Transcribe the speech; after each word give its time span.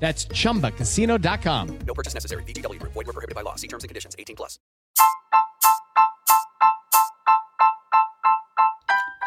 That's 0.00 0.24
chumbacasino.com. 0.24 1.78
No 1.86 1.94
purchase 1.94 2.14
necessary. 2.14 2.42
VGW 2.44 2.80
Group. 2.80 2.94
Void 2.94 3.06
were 3.06 3.12
prohibited 3.12 3.34
by 3.34 3.42
law. 3.42 3.56
See 3.56 3.68
terms 3.68 3.84
and 3.84 3.90
conditions. 3.90 4.16
18 4.18 4.34
plus. 4.34 4.58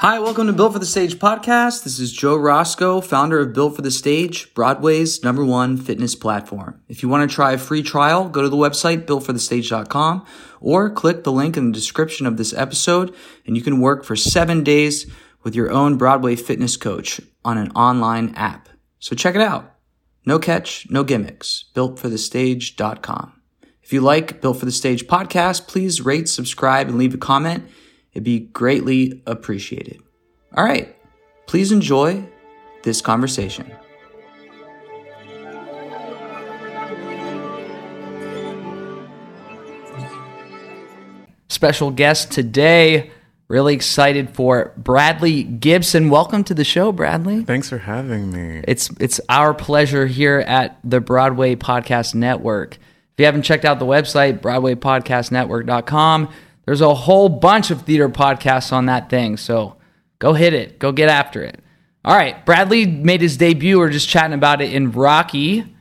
Hi, 0.03 0.19
welcome 0.19 0.47
to 0.47 0.53
Built 0.53 0.73
for 0.73 0.79
the 0.79 0.85
Stage 0.85 1.15
podcast. 1.15 1.85
This 1.85 1.97
is 1.97 2.11
Joe 2.11 2.37
Rosko, 2.37 3.01
founder 3.01 3.39
of 3.39 3.53
Built 3.53 3.77
for 3.77 3.83
the 3.83 3.89
Stage, 3.89 4.53
Broadway's 4.53 5.23
number 5.23 5.45
one 5.45 5.77
fitness 5.77 6.13
platform. 6.13 6.81
If 6.89 7.01
you 7.01 7.07
want 7.07 7.29
to 7.29 7.33
try 7.33 7.53
a 7.53 7.57
free 7.57 7.81
trial, 7.81 8.27
go 8.27 8.41
to 8.41 8.49
the 8.49 8.57
website 8.57 9.05
builtforthestage.com 9.05 10.25
or 10.59 10.89
click 10.89 11.23
the 11.23 11.31
link 11.31 11.55
in 11.55 11.67
the 11.67 11.71
description 11.71 12.25
of 12.25 12.35
this 12.35 12.53
episode 12.53 13.15
and 13.47 13.55
you 13.55 13.63
can 13.63 13.79
work 13.79 14.03
for 14.03 14.17
seven 14.17 14.61
days 14.61 15.09
with 15.43 15.55
your 15.55 15.71
own 15.71 15.95
Broadway 15.95 16.35
fitness 16.35 16.75
coach 16.75 17.21
on 17.45 17.57
an 17.57 17.71
online 17.71 18.35
app. 18.35 18.67
So 18.99 19.15
check 19.15 19.35
it 19.35 19.41
out. 19.41 19.72
No 20.25 20.39
catch, 20.39 20.89
no 20.89 21.03
gimmicks. 21.03 21.65
Builtforthestage.com. 21.75 23.41
If 23.81 23.91
you 23.91 23.99
like 23.99 24.39
Built 24.41 24.57
for 24.57 24.65
the 24.65 24.71
Stage 24.71 25.07
podcast, 25.07 25.67
please 25.67 26.01
rate, 26.01 26.29
subscribe, 26.29 26.87
and 26.87 26.97
leave 26.97 27.13
a 27.13 27.17
comment. 27.17 27.69
It'd 28.13 28.23
be 28.23 28.39
greatly 28.39 29.21
appreciated. 29.25 30.01
All 30.55 30.63
right, 30.63 30.95
please 31.47 31.71
enjoy 31.71 32.25
this 32.83 33.01
conversation. 33.01 33.73
Special 41.49 41.91
guest 41.91 42.31
today. 42.31 43.11
Really 43.49 43.73
excited 43.75 44.29
for 44.29 44.73
Bradley 44.77 45.43
Gibson. 45.43 46.09
Welcome 46.09 46.43
to 46.45 46.53
the 46.53 46.63
show, 46.63 46.91
Bradley. 46.91 47.43
Thanks 47.43 47.69
for 47.69 47.77
having 47.77 48.31
me. 48.31 48.63
It's 48.67 48.89
it's 48.99 49.19
our 49.29 49.53
pleasure 49.53 50.07
here 50.07 50.39
at 50.39 50.79
the 50.83 51.01
Broadway 51.01 51.55
Podcast 51.55 52.15
Network. 52.15 52.75
If 52.75 53.19
you 53.19 53.25
haven't 53.25 53.43
checked 53.43 53.65
out 53.65 53.79
the 53.79 53.85
website, 53.85 54.39
BroadwayPodcastNetwork.com, 54.39 56.29
there's 56.65 56.81
a 56.81 56.93
whole 56.93 57.29
bunch 57.29 57.69
of 57.69 57.83
theater 57.83 58.09
podcasts 58.09 58.71
on 58.71 58.85
that 58.87 59.09
thing. 59.09 59.37
So 59.37 59.75
go 60.19 60.33
hit 60.33 60.53
it. 60.53 60.79
Go 60.79 60.91
get 60.91 61.09
after 61.09 61.43
it. 61.43 61.59
All 62.05 62.15
right. 62.15 62.43
Bradley 62.45 62.87
made 62.87 63.21
his 63.21 63.37
debut. 63.37 63.77
We 63.79 63.85
are 63.85 63.89
just 63.89 64.09
chatting 64.09 64.33
about 64.33 64.61
it 64.61 64.73
in 64.73 64.91
Rocky. 64.91 65.72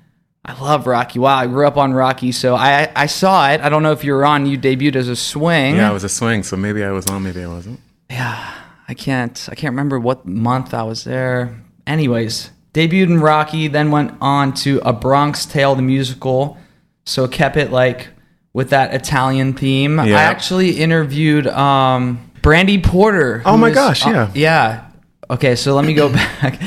I 0.45 0.61
love 0.61 0.87
Rocky. 0.89 1.21
Wow, 1.21 1.37
I 1.37 1.47
grew 1.47 1.67
up 1.67 1.77
on 1.77 1.93
Rocky, 1.93 2.33
so 2.33 2.57
I 2.57 2.91
I 2.97 3.07
saw 3.07 3.51
it. 3.51 3.61
I 3.61 3.69
don't 3.69 3.83
know 3.83 3.93
if 3.93 4.03
you 4.03 4.13
were 4.13 4.25
on. 4.25 4.47
You 4.47 4.59
debuted 4.59 4.97
as 4.97 5.09
a 5.09 5.15
swing. 5.15 5.77
Yeah, 5.77 5.91
I 5.91 5.93
was 5.93 6.03
a 6.03 6.09
swing, 6.09 6.43
so 6.43 6.57
maybe 6.57 6.83
I 6.83 6.91
was 6.91 7.07
on, 7.07 7.23
maybe 7.23 7.45
I 7.45 7.47
wasn't. 7.47 7.81
Yeah, 8.11 8.53
I 8.89 8.95
can't 8.95 9.49
I 9.51 9.55
can't 9.55 9.73
remember 9.73 10.01
what 10.01 10.27
month 10.27 10.75
I 10.75 10.83
was 10.83 11.05
there. 11.05 11.63
Anyways, 11.87 12.51
debuted 12.75 13.05
in 13.05 13.21
Rocky, 13.21 13.69
then 13.69 13.93
went 13.93 14.15
on 14.21 14.53
to 14.55 14.81
A 14.85 14.93
Bronx 14.93 15.47
Tale, 15.47 15.77
the 15.77 15.83
musical. 15.83 16.59
So 17.05 17.29
kept 17.29 17.57
it 17.57 17.71
like 17.71 18.09
with 18.53 18.71
that 18.71 18.95
Italian 18.95 19.55
theme. 19.55 19.99
Yeah. 19.99 20.17
I 20.17 20.23
actually 20.23 20.73
interviewed 20.73 21.47
um, 21.47 22.31
Brandy 22.43 22.81
Porter. 22.81 23.43
Oh 23.45 23.57
my 23.57 23.71
gosh, 23.71 24.05
uh, 24.07 24.29
yeah. 24.35 24.89
Okay, 25.33 25.57
so 25.57 25.75
let 25.75 25.85
me 25.85 25.95
go 25.95 26.13
back. 26.13 26.59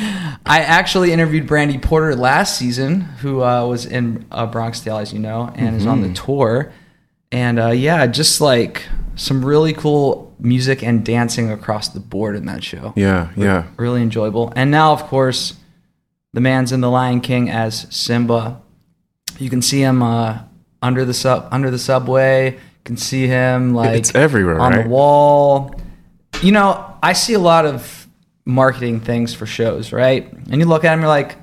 I 0.46 0.60
actually 0.62 1.12
interviewed 1.12 1.46
Brandy 1.48 1.78
Porter 1.78 2.16
last 2.16 2.58
season, 2.58 3.02
who 3.02 3.44
uh, 3.44 3.66
was 3.68 3.86
in 3.86 4.26
uh, 4.32 4.46
Bronx 4.48 4.80
Tale, 4.80 4.98
as 4.98 5.14
you 5.14 5.20
know, 5.20 5.52
and 5.56 5.76
is 5.76 5.86
on 5.86 6.02
Mm-hmm. 6.02 6.10
the 6.10 6.14
tour. 6.16 6.74
And 7.32 7.60
uh, 7.60 7.70
yeah, 7.70 8.08
just 8.08 8.42
like 8.42 8.84
some 9.16 9.44
really 9.46 9.74
cool 9.74 10.34
music 10.40 10.84
and 10.84 11.06
dancing 11.06 11.52
across 11.52 11.90
the 11.90 12.00
board 12.00 12.36
in 12.36 12.46
that 12.48 12.64
show. 12.64 12.94
Yeah, 12.96 13.30
yeah. 13.36 13.66
Really 13.78 14.02
enjoyable. 14.02 14.52
And 14.56 14.72
now, 14.72 14.94
of 14.94 15.04
course, 15.04 15.56
the 16.34 16.42
man's 16.42 16.72
in 16.72 16.82
The 16.82 16.90
Lion 16.90 17.22
King 17.22 17.50
as 17.50 17.86
Simba. 17.96 18.62
You 19.38 19.50
can 19.50 19.62
see 19.62 19.80
him 19.82 20.02
uh, 20.02 20.40
under 20.82 21.06
the 21.06 21.14
sub 21.14 21.48
under 21.52 21.70
the 21.70 21.80
subway. 21.80 22.54
You 22.54 22.60
can 22.84 22.98
see 22.98 23.28
him 23.28 23.74
like 23.74 23.98
It's 23.98 24.16
everywhere, 24.16 24.60
on 24.60 24.72
right? 24.74 24.84
the 24.84 24.90
wall. 24.90 25.76
You 26.42 26.52
know, 26.52 26.98
I 27.04 27.14
see 27.14 27.34
a 27.34 27.40
lot 27.40 27.66
of 27.66 28.05
marketing 28.46 29.00
things 29.02 29.34
for 29.34 29.46
shows, 29.46 29.92
right? 29.92 30.32
And 30.50 30.60
you 30.62 30.66
look 30.66 30.84
at 30.84 30.92
them, 30.92 31.00
you're 31.02 31.08
like, 31.10 31.36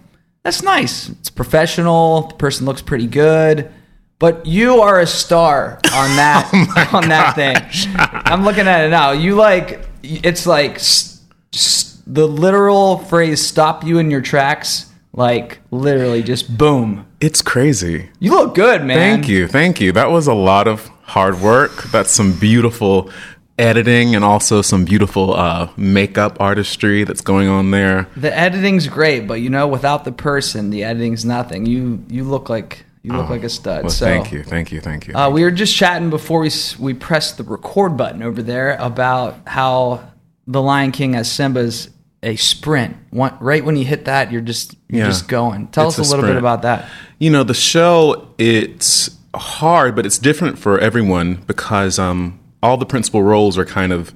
that's 0.45 0.63
nice. 0.63 1.09
It's 1.09 1.31
professional. 1.31 2.29
The 2.29 2.35
person 2.35 2.67
looks 2.67 2.83
pretty 2.83 3.07
good. 3.07 3.71
But 4.19 4.47
you 4.47 4.81
are 4.81 5.01
a 5.01 5.07
star 5.07 5.81
on 5.93 6.17
that 6.17 6.49
Oh 6.53 6.97
on 6.97 7.09
that 7.09 7.35
thing. 7.35 7.57
I'm 7.99 8.45
looking 8.45 8.69
at 8.69 8.85
it 8.85 8.91
now. 8.91 9.11
You 9.11 9.35
like 9.35 9.81
it's 10.03 10.47
like 10.47 10.77
s- 10.77 11.21
s- 11.53 12.01
the 12.07 12.27
literal 12.29 12.99
phrase 12.99 13.45
"stop 13.45 13.83
you 13.85 13.99
in 13.99 14.11
your 14.11 14.21
tracks." 14.21 14.87
Like 15.13 15.59
literally, 15.73 16.23
just 16.23 16.57
boom. 16.57 17.05
It's 17.21 17.43
crazy. 17.43 18.11
You 18.21 18.31
look 18.31 18.55
good, 18.55 18.85
man. 18.85 18.97
Thank 18.97 19.29
you, 19.29 19.47
thank 19.49 19.81
you. 19.81 19.91
That 19.93 20.11
was 20.11 20.27
a 20.29 20.35
lot 20.35 20.67
of 20.69 20.87
hard 21.03 21.41
work. 21.41 21.83
That's 21.91 22.11
some 22.13 22.33
beautiful 22.39 23.11
editing 23.59 24.15
and 24.15 24.25
also 24.25 24.63
some 24.63 24.85
beautiful 24.85 25.35
uh, 25.35 25.69
makeup 25.77 26.39
artistry 26.41 27.05
that's 27.05 27.21
going 27.21 27.49
on 27.49 27.71
there. 27.71 28.09
The 28.17 28.37
editing's 28.37 28.89
great, 28.89 29.27
but 29.27 29.35
you 29.41 29.51
know, 29.51 29.69
without 29.69 30.05
the 30.05 30.13
person, 30.13 30.71
the 30.71 30.85
editing's 30.85 31.25
nothing. 31.25 31.67
You 31.67 32.05
you 32.09 32.25
look 32.25 32.49
like 32.49 32.85
you 33.03 33.13
look 33.13 33.29
like 33.29 33.43
a 33.43 33.49
stud. 33.49 33.81
Oh, 33.81 33.83
Well, 33.83 33.91
so 33.91 34.07
thank 34.07 34.33
you, 34.33 34.43
thank 34.45 34.71
you, 34.73 34.81
thank 34.81 35.09
you. 35.09 35.15
Uh, 35.15 35.29
we 35.29 35.43
were 35.43 35.51
just 35.51 35.75
chatting 35.75 36.09
before 36.11 36.41
we 36.41 36.51
we 36.79 36.95
pressed 36.95 37.37
the 37.37 37.45
record 37.45 37.97
button 37.97 38.23
over 38.23 38.43
there 38.43 38.77
about 38.79 39.37
how 39.47 40.09
the 40.47 40.63
Lion 40.63 40.93
King 40.93 41.15
as 41.15 41.31
Simba's 41.31 41.89
a 42.23 42.37
sprint. 42.37 42.97
One, 43.11 43.37
right 43.41 43.65
when 43.65 43.77
you 43.77 43.85
hit 43.85 44.05
that, 44.05 44.31
you're 44.31 44.41
just 44.41 44.75
you're 44.89 45.01
Yeah. 45.03 45.07
just 45.09 45.27
going. 45.29 45.67
Tell 45.69 45.89
us 45.89 45.99
a 45.99 46.03
a 46.03 46.05
little 46.05 46.25
bit 46.25 46.37
about 46.37 46.63
that. 46.63 46.89
You 47.19 47.31
know, 47.31 47.43
the 47.45 47.55
show 47.55 48.29
it's 48.39 49.11
hard, 49.35 49.97
but 49.97 50.07
it's 50.07 50.19
different 50.19 50.59
for 50.59 50.79
everyone 50.79 51.43
because 51.47 51.99
um, 51.99 52.39
all 52.63 52.77
the 52.77 52.87
principal 52.87 53.23
roles 53.23 53.59
are 53.59 53.65
kind 53.65 53.93
of 53.93 54.15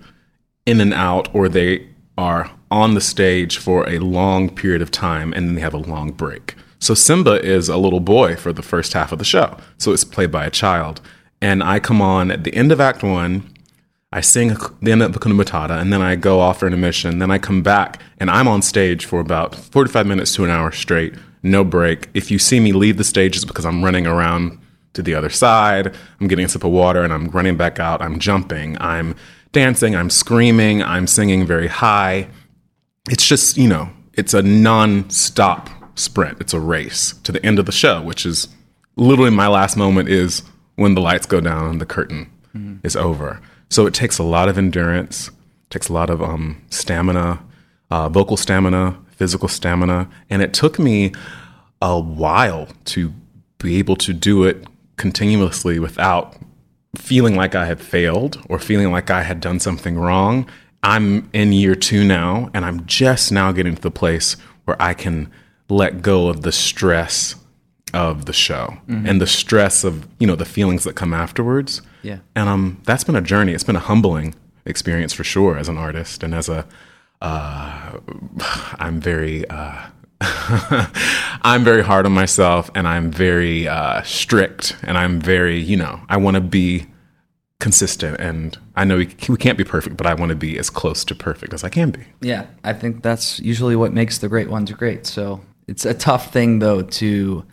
in 0.65 0.81
and 0.81 0.95
out, 0.95 1.33
or 1.34 1.49
they 1.49 1.89
are 2.19 2.51
on 2.71 2.95
the 2.95 3.01
stage 3.01 3.59
for 3.59 3.89
a 3.89 3.99
long 3.99 4.49
period 4.49 4.83
of 4.83 4.91
time, 4.91 5.33
and 5.33 5.48
then 5.48 5.54
they 5.54 5.60
have 5.60 5.75
a 5.75 5.78
long 5.78 6.13
break. 6.13 6.54
So 6.78 6.95
Simba 6.95 7.43
is 7.45 7.69
a 7.69 7.77
little 7.77 8.01
boy 8.01 8.37
for 8.37 8.53
the 8.53 8.63
first 8.63 8.93
half 8.93 9.13
of 9.13 9.19
the 9.19 9.25
show, 9.25 9.57
so 9.78 9.93
it's 9.93 10.04
played 10.04 10.31
by 10.31 10.45
a 10.45 10.51
child, 10.51 11.01
and 11.41 11.63
I 11.63 11.81
come 11.81 12.01
on 12.03 12.31
at 12.31 12.45
the 12.45 12.54
end 12.54 12.72
of 12.72 12.81
Act 12.81 13.03
One. 13.03 13.53
I 14.13 14.21
sing 14.21 14.48
the 14.81 14.93
end 14.93 15.03
of 15.03 15.13
Hakuna 15.13 15.43
Matata, 15.43 15.81
and 15.81 15.93
then 15.93 16.01
I 16.01 16.16
go 16.16 16.41
off 16.41 16.60
for 16.60 16.66
an 16.66 16.72
intermission. 16.72 17.19
Then 17.19 17.31
I 17.31 17.39
come 17.39 17.63
back, 17.63 18.01
and 18.19 18.31
I'm 18.31 18.48
on 18.48 18.63
stage 18.63 19.04
for 19.04 19.21
about 19.21 19.54
45 19.54 20.07
minutes 20.07 20.34
to 20.37 20.45
an 20.45 20.51
hour 20.51 20.71
straight, 20.72 21.15
no 21.43 21.65
break. 21.65 22.09
If 22.15 22.31
you 22.31 22.39
see 22.39 22.60
me 22.60 22.72
leave 22.72 22.97
the 22.97 23.04
stage, 23.04 23.37
it's 23.37 23.45
because 23.45 23.66
I'm 23.66 23.84
running 23.84 24.07
around 24.07 24.59
to 24.97 25.03
the 25.03 25.15
other 25.15 25.31
side. 25.31 25.95
I'm 26.21 26.27
getting 26.27 26.45
a 26.45 26.48
sip 26.48 26.65
of 26.65 26.72
water, 26.72 27.04
and 27.04 27.13
I'm 27.13 27.28
running 27.28 27.57
back 27.57 27.78
out. 27.78 28.03
I'm 28.03 28.19
jumping. 28.19 28.77
I'm 28.81 29.15
dancing. 29.53 29.95
I'm 29.95 30.10
screaming. 30.10 30.83
I'm 30.83 31.07
singing 31.07 31.47
very 31.47 31.69
high. 31.69 32.28
It's 33.09 33.27
just, 33.27 33.57
you 33.57 33.69
know, 33.69 33.89
it's 34.15 34.34
a 34.34 34.43
non-stop 34.43 35.71
sprint. 35.98 36.41
It's 36.41 36.53
a 36.53 36.60
race 36.60 37.15
to 37.22 37.33
the 37.33 37.45
end 37.47 37.59
of 37.59 37.66
the 37.66 37.72
show, 37.72 38.03
which 38.03 38.27
is 38.27 38.48
literally 38.97 39.31
my 39.31 39.47
last 39.47 39.77
moment 39.77 40.09
is 40.09 40.43
when 40.75 40.95
the 40.95 41.01
lights 41.01 41.27
go 41.27 41.41
down 41.41 41.71
and 41.71 41.81
the 41.81 41.87
curtain 41.87 42.31
is 42.83 42.97
over. 42.97 43.41
So 43.69 43.87
it 43.87 43.95
takes 43.95 44.19
a 44.19 44.22
lot 44.22 44.48
of 44.48 44.57
endurance, 44.59 45.31
takes 45.71 45.89
a 45.89 45.93
lot 45.93 46.10
of 46.10 46.22
um, 46.22 46.63
stamina, 46.71 47.43
uh, 47.91 48.09
vocal 48.09 48.37
stamina, 48.37 48.98
physical 49.10 49.48
stamina. 49.48 50.09
And 50.31 50.43
it 50.43 50.54
took 50.54 50.78
me 50.78 51.13
a 51.83 51.98
while 52.01 52.69
to 52.87 53.13
be 53.59 53.78
able 53.78 53.97
to 53.97 54.13
do 54.13 54.45
it 54.45 54.66
continuously 54.97 55.78
without 55.78 56.37
feeling 56.97 57.37
like 57.37 57.54
I 57.54 57.66
had 57.66 57.81
failed 57.81 58.43
or 58.48 58.59
feeling 58.59 58.91
like 58.91 59.10
I 59.10 59.22
had 59.22 59.41
done 59.41 59.60
something 59.60 59.98
wrong. 59.98 60.48
I'm 60.83 61.28
in 61.33 61.53
year 61.53 61.75
two 61.75 62.04
now, 62.04 62.51
and 62.54 62.65
I'm 62.65 62.87
just 62.87 63.33
now 63.33 63.53
getting 63.53 63.75
to 63.75 63.83
the 63.83 63.91
place 63.91 64.37
where 64.65 64.81
I 64.81 64.95
can 64.95 65.31
let 65.69 66.01
go 66.03 66.28
of 66.28 66.43
the 66.43 66.53
stress 66.53 67.34
of 67.95 68.27
the 68.27 68.33
show 68.33 68.77
and 68.89 69.21
the 69.21 69.27
stress 69.27 69.83
of 69.84 70.07
you 70.19 70.27
know 70.27 70.37
the 70.37 70.45
feelings 70.45 70.84
that 70.84 70.95
come 70.97 71.15
afterwards. 71.15 71.83
Yeah. 72.03 72.19
and 72.37 72.48
um, 72.48 72.81
that's 72.84 73.03
been 73.04 73.16
a 73.16 73.21
journey. 73.21 73.53
It's 73.53 73.65
been 73.65 73.75
a 73.77 73.81
humbling 73.81 74.34
experience 74.65 75.13
for 75.13 75.25
sure 75.25 75.57
as 75.59 75.69
an 75.69 75.77
artist 75.77 76.22
and 76.22 76.34
as 76.34 76.48
a. 76.48 76.66
Uh, 77.21 77.98
I'm 78.78 79.01
very. 79.01 79.48
Uh, 79.48 79.87
I'm 80.21 81.65
very 81.65 81.83
hard 81.83 82.07
on 82.07 82.13
myself 82.13 82.71
and 82.74 82.89
I'm 82.89 83.10
very 83.10 83.68
uh, 83.68 84.03
strict 84.03 84.77
and 84.83 84.97
I'm 84.97 85.21
very, 85.21 85.60
you 85.60 85.77
know, 85.77 86.01
I 86.09 86.16
want 86.16 86.36
to 86.36 86.41
be 86.41 86.86
consistent 87.59 88.21
and 88.21 88.57
I 88.74 88.84
know 88.84 88.98
we, 88.98 89.15
we 89.28 89.36
can't 89.36 89.59
be 89.59 89.65
perfect, 89.65 89.97
but 89.97 90.07
I 90.07 90.15
want 90.15 90.30
to 90.30 90.36
be 90.36 90.59
as 90.59 90.71
close 90.71 91.04
to 91.07 91.15
perfect 91.15 91.53
as 91.53 91.65
I 91.65 91.68
can 91.68 91.91
be. 91.91 92.04
Yeah, 92.21 92.47
I 92.65 92.72
think 92.72 93.03
that's 93.03 93.41
usually 93.41 93.77
what 93.77 93.92
makes 93.92 94.18
the 94.18 94.28
great 94.28 94.48
ones 94.48 94.71
great. 94.72 95.07
So 95.07 95.41
it's 95.66 95.84
a 95.84 95.95
tough 95.95 96.33
thing 96.33 96.59
though 96.59 96.83
to 96.83 97.45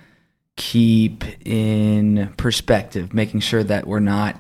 keep 0.55 1.23
in 1.45 2.33
perspective, 2.37 3.13
making 3.13 3.41
sure 3.41 3.63
that 3.63 3.87
we're 3.87 3.99
not 3.99 4.39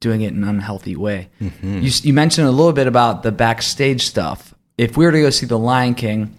doing 0.00 0.22
it 0.22 0.32
in 0.32 0.42
an 0.42 0.48
unhealthy 0.48 0.96
way. 0.96 1.28
Mm-hmm. 1.40 1.80
You, 1.80 1.90
you 2.02 2.12
mentioned 2.12 2.46
a 2.46 2.52
little 2.52 2.72
bit 2.72 2.86
about 2.86 3.22
the 3.22 3.32
backstage 3.32 4.06
stuff. 4.06 4.54
If 4.76 4.96
we 4.96 5.04
were 5.04 5.12
to 5.12 5.20
go 5.20 5.30
see 5.30 5.46
The 5.46 5.58
Lion 5.58 5.94
King, 5.94 6.38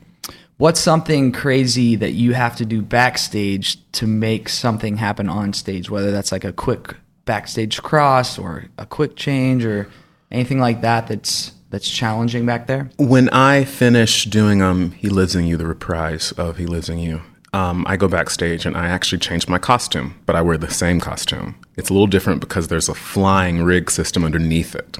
what's 0.59 0.79
something 0.79 1.31
crazy 1.31 1.95
that 1.95 2.11
you 2.11 2.33
have 2.33 2.56
to 2.57 2.65
do 2.65 2.81
backstage 2.83 3.77
to 3.94 4.06
make 4.06 4.47
something 4.47 4.97
happen 4.97 5.27
on 5.27 5.53
stage? 5.53 5.89
Whether 5.89 6.11
that's 6.11 6.31
like 6.31 6.44
a 6.44 6.53
quick 6.53 6.95
backstage 7.25 7.81
cross 7.81 8.38
or 8.38 8.65
a 8.77 8.85
quick 8.85 9.15
change 9.15 9.65
or 9.65 9.89
anything 10.31 10.59
like 10.59 10.81
that 10.81 11.07
that's 11.07 11.53
that's 11.71 11.89
challenging 11.89 12.45
back 12.45 12.67
there. 12.67 12.89
When 12.97 13.29
I 13.29 13.63
finish 13.63 14.25
doing 14.25 14.61
um 14.61 14.91
He 14.91 15.09
Lives 15.09 15.35
in 15.35 15.45
You, 15.45 15.57
the 15.57 15.67
reprise 15.67 16.31
of 16.33 16.57
He 16.57 16.65
Lives 16.65 16.89
in 16.89 17.00
You, 17.00 17.21
um, 17.53 17.85
I 17.88 17.97
go 17.97 18.07
backstage 18.07 18.65
and 18.65 18.75
I 18.77 18.88
actually 18.88 19.19
change 19.19 19.47
my 19.47 19.57
costume, 19.57 20.19
but 20.25 20.35
I 20.35 20.41
wear 20.41 20.57
the 20.57 20.69
same 20.69 21.00
costume. 21.00 21.56
It's 21.77 21.89
a 21.89 21.94
little 21.94 22.07
different 22.07 22.41
because 22.41 22.67
there's 22.67 22.89
a 22.89 22.94
flying 22.94 23.63
rig 23.63 23.89
system 23.89 24.23
underneath 24.23 24.75
it. 24.75 24.97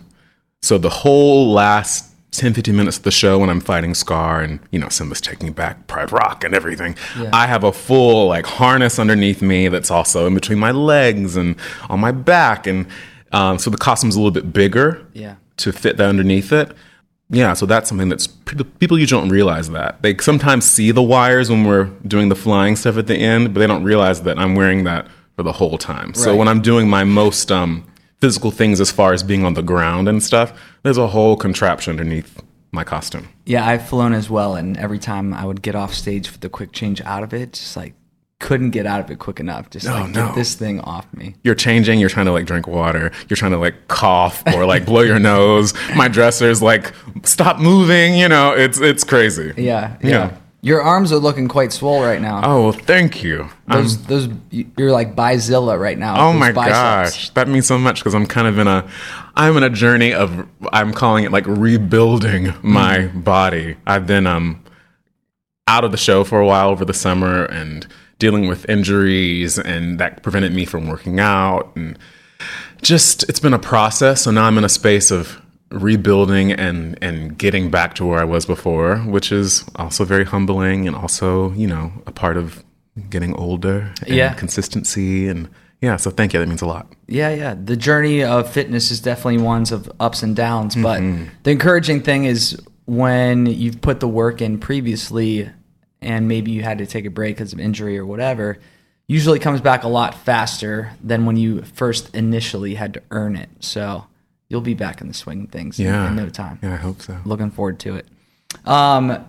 So 0.62 0.78
the 0.78 0.90
whole 0.90 1.52
last 1.52 2.09
10, 2.32 2.54
15 2.54 2.76
minutes 2.76 2.98
of 2.98 3.04
the 3.04 3.12
show 3.12 3.40
when 3.40 3.50
I'm 3.50 3.60
fighting 3.60 3.96
Scar 3.96 4.42
and, 4.42 4.60
you 4.72 4.80
know, 4.80 4.88
Simba's 4.90 5.20
taking 5.20 5.52
back 5.52 5.88
Pride 5.88 6.12
Rock 6.12 6.44
and 6.44 6.54
everything, 6.54 6.96
I 7.34 7.48
have 7.48 7.64
a 7.64 7.72
full 7.72 8.28
like 8.28 8.46
harness 8.46 9.00
underneath 9.00 9.42
me 9.42 9.68
that's 9.68 9.90
also 9.90 10.28
in 10.28 10.36
between 10.36 10.60
my 10.60 10.72
legs 10.72 11.36
and 11.36 11.56
on 11.90 12.00
my 12.00 12.12
back. 12.12 12.68
And 12.68 12.86
um, 13.32 13.58
so 13.58 13.70
the 13.70 13.78
costume's 13.78 14.16
a 14.16 14.20
little 14.20 14.32
bit 14.32 14.54
bigger 14.54 15.06
Yeah. 15.14 15.36
to 15.58 15.72
fit 15.74 15.98
that 15.98 16.08
underneath 16.08 16.52
it. 16.54 16.72
Yeah, 17.32 17.54
so 17.54 17.66
that's 17.68 17.88
something 17.90 18.10
that's 18.10 18.26
people 18.26 18.66
people 18.80 18.98
usually 18.98 19.22
don't 19.22 19.30
realize 19.30 19.70
that. 19.70 20.02
They 20.02 20.18
sometimes 20.18 20.66
see 20.66 20.90
the 20.92 21.04
wires 21.04 21.50
when 21.52 21.64
we're 21.64 21.86
doing 22.08 22.30
the 22.30 22.36
flying 22.36 22.76
stuff 22.76 22.98
at 22.98 23.06
the 23.06 23.16
end, 23.16 23.54
but 23.54 23.60
they 23.60 23.68
don't 23.68 23.84
realize 23.84 24.24
that 24.24 24.40
I'm 24.40 24.56
wearing 24.56 24.84
that 24.86 25.08
for 25.36 25.44
the 25.44 25.52
whole 25.52 25.78
time. 25.78 26.16
So 26.16 26.36
when 26.36 26.48
I'm 26.48 26.60
doing 26.62 26.90
my 26.90 27.04
most 27.04 27.52
um, 27.52 27.86
physical 28.20 28.52
things 28.52 28.80
as 28.82 28.92
far 28.92 29.14
as 29.14 29.24
being 29.24 29.46
on 29.46 29.54
the 29.54 29.62
ground 29.62 30.08
and 30.08 30.22
stuff, 30.22 30.54
there's 30.84 30.98
a 30.98 31.08
whole 31.08 31.36
contraption 31.36 31.92
underneath 31.92 32.42
my 32.72 32.84
costume. 32.84 33.30
Yeah, 33.46 33.66
I've 33.66 33.88
flown 33.88 34.14
as 34.14 34.30
well, 34.30 34.56
and 34.56 34.78
every 34.78 35.00
time 35.00 35.34
I 35.34 35.46
would 35.46 35.62
get 35.62 35.76
off 35.76 35.94
stage 35.94 36.28
for 36.28 36.38
the 36.38 36.50
quick 36.50 36.72
change 36.72 37.02
out 37.02 37.24
of 37.24 37.34
it, 37.34 37.54
just 37.54 37.76
like 37.76 37.94
couldn't 38.40 38.72
get 38.72 38.86
out 38.86 39.02
of 39.02 39.12
it 39.12 39.20
quick 39.20 39.40
enough. 39.40 39.70
Just 39.70 39.86
like 39.86 40.12
no. 40.12 40.28
get 40.28 40.36
this 40.36 40.56
thing 40.56 40.80
off 40.82 41.12
me. 41.14 41.36
You're 41.44 41.56
changing, 41.56 42.00
you're 42.00 42.10
trying 42.10 42.26
to 42.26 42.32
like 42.32 42.46
drink 42.46 42.68
water, 42.68 43.12
you're 43.28 43.38
trying 43.38 43.52
to 43.52 43.58
like 43.58 43.88
cough 43.88 44.44
or 44.54 44.66
like 44.66 44.86
blow 44.86 45.02
your 45.02 45.20
nose. 45.20 45.74
My 45.96 46.08
dresser's 46.08 46.62
like 46.62 46.94
stop 47.24 47.60
moving, 47.60 48.16
you 48.16 48.30
know, 48.30 48.54
it's 48.54 48.80
it's 48.80 49.04
crazy. 49.04 49.54
Yeah, 49.58 49.98
yeah. 50.02 50.10
Yeah. 50.10 50.38
Your 50.62 50.82
arms 50.82 51.14
are 51.14 51.18
looking 51.20 51.48
quite 51.48 51.72
swole 51.72 52.02
right 52.04 52.22
now. 52.22 52.42
Oh, 52.44 52.64
well, 52.64 52.72
thank 52.74 53.24
you. 53.24 53.48
Those, 53.68 54.04
those, 54.08 54.28
you're 54.52 54.92
like 54.92 55.16
Bizilla 55.16 55.80
right 55.80 55.98
now. 55.98 56.20
Oh 56.20 56.34
my 56.34 56.52
biceps. 56.52 56.76
gosh, 57.16 57.30
that 57.32 57.48
means 57.48 57.66
so 57.66 57.78
much 57.78 58.00
because 58.02 58.14
I'm 58.14 58.26
kind 58.26 58.46
of 58.46 58.60
in 58.60 58.68
a, 58.68 58.86
I'm 59.36 59.56
in 59.56 59.64
a 59.64 59.70
journey 59.70 60.14
of, 60.14 60.46
I'm 60.74 60.92
calling 60.92 61.24
it 61.24 61.32
like 61.32 61.46
rebuilding 61.48 62.54
my 62.62 62.98
Mm. 62.98 63.24
body. 63.24 63.78
I've 63.88 64.06
been 64.06 64.28
um, 64.28 64.62
out 65.68 65.86
of 65.86 65.92
the 65.92 65.98
show 65.98 66.26
for 66.26 66.42
a 66.42 66.46
while 66.46 66.70
over 66.70 66.84
the 66.84 66.94
summer 66.94 67.46
and 67.46 67.88
dealing 68.18 68.50
with 68.50 68.68
injuries, 68.68 69.58
and 69.58 69.98
that 70.00 70.24
prevented 70.24 70.54
me 70.54 70.66
from 70.66 70.88
working 70.90 71.22
out, 71.22 71.72
and 71.78 71.98
just 72.82 73.24
it's 73.30 73.40
been 73.40 73.54
a 73.54 73.60
process. 73.60 74.24
So 74.24 74.32
now 74.32 74.44
I'm 74.44 74.58
in 74.58 74.66
a 74.66 74.70
space 74.70 75.10
of 75.10 75.42
rebuilding 75.72 76.52
and 76.52 76.98
and 77.02 77.38
getting 77.38 77.70
back 77.70 77.94
to 77.96 78.06
where 78.06 78.20
I 78.20 78.24
was 78.24 78.46
before, 78.46 78.98
which 78.98 79.32
is 79.32 79.64
also 79.76 80.04
very 80.06 80.26
humbling 80.26 80.88
and 80.88 80.96
also 80.96 81.52
you 81.54 81.68
know 81.68 81.92
a 82.08 82.12
part 82.12 82.38
of 82.38 82.64
getting 83.10 83.34
older 83.36 83.94
and 84.06 84.16
Yeah. 84.16 84.34
consistency 84.34 85.28
and 85.28 85.48
yeah. 85.82 85.96
So 85.96 86.12
thank 86.12 86.34
you. 86.34 86.40
That 86.40 86.48
means 86.48 86.62
a 86.62 86.66
lot. 86.66 86.88
Yeah, 87.08 87.30
yeah. 87.34 87.56
The 87.56 87.78
journey 87.78 88.24
of 88.24 88.52
fitness 88.52 88.92
is 88.92 89.00
definitely 89.00 89.42
ones 89.42 89.72
of 89.72 89.90
ups 90.00 90.24
and 90.24 90.36
downs, 90.36 90.76
but 90.76 91.00
Mm-hmm. 91.02 91.26
the 91.44 91.52
encouraging 91.52 92.02
thing 92.02 92.26
is 92.26 92.60
when 92.86 93.46
you've 93.46 93.80
put 93.80 94.00
the 94.02 94.08
work 94.08 94.42
in 94.42 94.58
previously 94.60 95.50
and 96.02 96.28
maybe 96.28 96.52
you 96.52 96.64
had 96.64 96.80
to 96.80 96.86
take 96.86 97.06
a 97.06 97.10
break 97.10 97.36
because 97.38 97.54
of 97.54 97.60
injury 97.60 97.98
or 97.98 98.06
whatever, 98.06 98.58
usually 99.08 99.40
comes 99.40 99.62
back 99.62 99.84
a 99.84 99.88
lot 99.88 100.14
faster 100.16 100.92
than 101.04 101.26
when 101.26 101.38
you 101.38 101.62
first 101.62 102.14
initially 102.16 102.76
had 102.76 102.94
to 102.96 103.02
earn 103.12 103.36
it. 103.38 103.50
So 103.60 104.06
you'll 104.50 104.62
be 104.62 104.74
back 104.74 105.00
in 105.02 105.08
the 105.08 105.14
swing 105.14 105.44
of 105.44 105.50
things 105.50 105.80
in- 105.80 105.86
Yeah. 105.86 106.08
in, 106.10 106.16
no 106.16 106.30
time. 106.30 106.60
Yeah, 106.62 106.74
I 106.74 106.78
hope 106.78 107.02
so. 107.02 107.18
Looking 107.26 107.52
forward 107.52 107.80
to 107.80 107.96
it. 107.96 108.08
Um, 108.66 109.24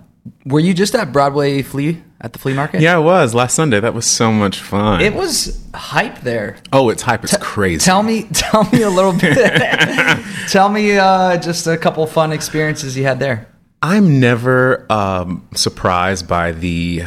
were 0.44 0.60
you 0.60 0.74
just 0.74 0.94
at 0.94 1.12
Broadway 1.12 1.62
Flea 1.62 2.02
at 2.20 2.32
the 2.32 2.38
flea 2.38 2.54
market? 2.54 2.80
Yeah, 2.80 2.98
it 2.98 3.02
was 3.02 3.34
last 3.34 3.54
Sunday. 3.54 3.80
That 3.80 3.94
was 3.94 4.06
so 4.06 4.32
much 4.32 4.60
fun. 4.60 5.00
It 5.00 5.14
was 5.14 5.62
hype 5.74 6.20
there. 6.20 6.56
oh, 6.72 6.88
it's 6.90 7.02
hype. 7.02 7.24
It's 7.24 7.36
crazy. 7.38 7.84
Tell 7.84 8.02
me, 8.02 8.22
tell 8.32 8.64
me 8.72 8.82
a 8.82 8.90
little 8.90 9.12
bit. 9.12 9.36
tell 10.48 10.68
me 10.68 10.96
uh, 10.96 11.36
just 11.38 11.66
a 11.66 11.76
couple 11.76 12.06
fun 12.06 12.32
experiences 12.32 12.96
you 12.96 13.04
had 13.04 13.18
there. 13.20 13.46
I'm 13.82 14.20
never 14.20 14.90
um, 14.92 15.46
surprised 15.54 16.28
by 16.28 16.52
the 16.52 17.04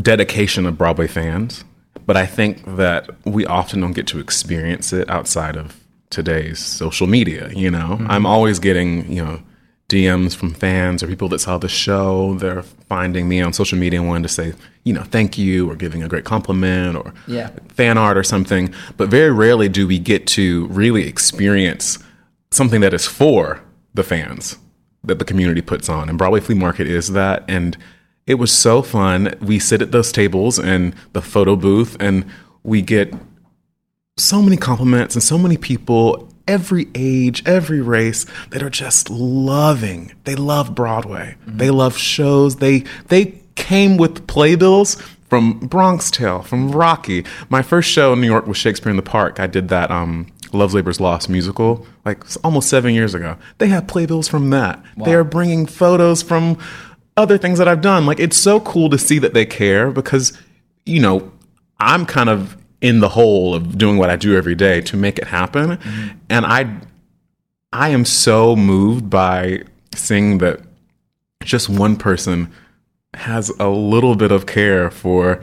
dedication 0.00 0.64
of 0.66 0.78
Broadway 0.78 1.06
fans, 1.06 1.64
but 2.06 2.16
I 2.16 2.24
think 2.26 2.64
that 2.76 3.10
we 3.26 3.44
often 3.46 3.80
don't 3.80 3.92
get 3.92 4.06
to 4.08 4.18
experience 4.18 4.92
it 4.94 5.08
outside 5.10 5.56
of 5.56 5.78
today's 6.10 6.58
social 6.58 7.06
media. 7.06 7.50
You 7.54 7.70
know, 7.70 7.96
mm-hmm. 7.98 8.10
I'm 8.10 8.26
always 8.26 8.58
getting 8.58 9.10
you 9.10 9.24
know 9.24 9.40
DMs 9.88 10.34
from 10.34 10.52
fans 10.52 11.02
or 11.02 11.06
people 11.06 11.28
that 11.28 11.38
saw 11.40 11.58
the 11.58 11.68
show. 11.68 12.34
They're 12.34 12.62
finding 12.62 13.28
me 13.28 13.40
on 13.40 13.52
social 13.52 13.78
media 13.78 14.00
and 14.00 14.08
wanting 14.08 14.24
to 14.24 14.28
say 14.28 14.54
you 14.84 14.92
know 14.92 15.02
thank 15.04 15.38
you 15.38 15.70
or 15.70 15.76
giving 15.76 16.02
a 16.02 16.08
great 16.08 16.24
compliment 16.24 16.96
or 16.96 17.12
Yeah. 17.26 17.50
fan 17.68 17.98
art 17.98 18.16
or 18.16 18.22
something. 18.22 18.72
But 18.96 19.08
very 19.08 19.30
rarely 19.30 19.68
do 19.68 19.86
we 19.86 19.98
get 19.98 20.26
to 20.28 20.66
really 20.68 21.06
experience 21.06 21.98
something 22.50 22.80
that 22.80 22.94
is 22.94 23.06
for 23.06 23.60
the 23.94 24.02
fans 24.02 24.58
that 25.04 25.18
the 25.18 25.24
community 25.24 25.62
puts 25.62 25.88
on. 25.88 26.08
And 26.08 26.18
Broadway 26.18 26.40
Flea 26.40 26.54
Market 26.56 26.86
is 26.88 27.12
that. 27.12 27.44
And 27.48 27.76
it 28.26 28.34
was 28.34 28.50
so 28.50 28.82
fun. 28.82 29.34
We 29.40 29.58
sit 29.60 29.80
at 29.82 29.92
those 29.92 30.10
tables 30.10 30.58
and 30.58 30.94
the 31.12 31.22
photo 31.22 31.54
booth 31.54 31.96
and 32.00 32.24
we 32.64 32.82
get 32.82 33.14
so 34.18 34.40
many 34.40 34.56
compliments 34.56 35.14
and 35.14 35.22
so 35.22 35.36
many 35.36 35.58
people, 35.58 36.26
every 36.48 36.88
age, 36.94 37.42
every 37.46 37.82
race, 37.82 38.24
that 38.48 38.62
are 38.62 38.70
just 38.70 39.10
loving. 39.10 40.14
They 40.24 40.34
love 40.34 40.74
Broadway. 40.74 41.36
They 41.46 41.70
love 41.70 41.98
shows. 41.98 42.56
They 42.56 42.84
they 43.08 43.38
came 43.56 43.98
with 43.98 44.26
playbills 44.26 44.94
from 45.28 45.58
Bronx 45.58 46.10
Tale, 46.10 46.40
from 46.42 46.70
Rocky. 46.72 47.26
My 47.50 47.60
first 47.60 47.90
show 47.90 48.14
in 48.14 48.22
New 48.22 48.26
York 48.26 48.46
was 48.46 48.56
Shakespeare 48.56 48.90
in 48.90 48.96
the 48.96 49.02
Park. 49.02 49.38
I 49.38 49.46
did 49.46 49.68
that 49.68 49.90
um 49.90 50.32
Love's 50.52 50.72
Labor's 50.72 50.98
Lost 50.98 51.28
musical 51.28 51.86
like 52.06 52.24
almost 52.42 52.70
seven 52.70 52.94
years 52.94 53.14
ago. 53.14 53.36
They 53.58 53.68
have 53.68 53.86
playbills 53.86 54.28
from 54.28 54.48
that. 54.50 54.82
They 54.96 55.14
are 55.14 55.24
bringing 55.24 55.66
photos 55.66 56.22
from 56.22 56.56
other 57.18 57.36
things 57.36 57.58
that 57.58 57.68
I've 57.68 57.82
done. 57.82 58.06
Like 58.06 58.20
it's 58.20 58.38
so 58.38 58.60
cool 58.60 58.88
to 58.88 58.96
see 58.96 59.18
that 59.18 59.34
they 59.34 59.44
care 59.44 59.90
because 59.90 60.32
you 60.86 61.00
know 61.00 61.30
I'm 61.78 62.06
kind 62.06 62.30
of 62.30 62.56
in 62.80 63.00
the 63.00 63.08
hole 63.08 63.54
of 63.54 63.78
doing 63.78 63.96
what 63.96 64.10
I 64.10 64.16
do 64.16 64.36
every 64.36 64.54
day 64.54 64.80
to 64.82 64.96
make 64.96 65.18
it 65.18 65.26
happen, 65.26 65.76
mm-hmm. 65.76 66.18
and 66.28 66.46
I 66.46 66.76
I 67.72 67.88
am 67.90 68.04
so 68.04 68.56
moved 68.56 69.10
by 69.10 69.62
seeing 69.94 70.38
that 70.38 70.60
just 71.42 71.68
one 71.68 71.96
person 71.96 72.50
has 73.14 73.50
a 73.58 73.68
little 73.68 74.14
bit 74.14 74.32
of 74.32 74.46
care 74.46 74.90
for 74.90 75.42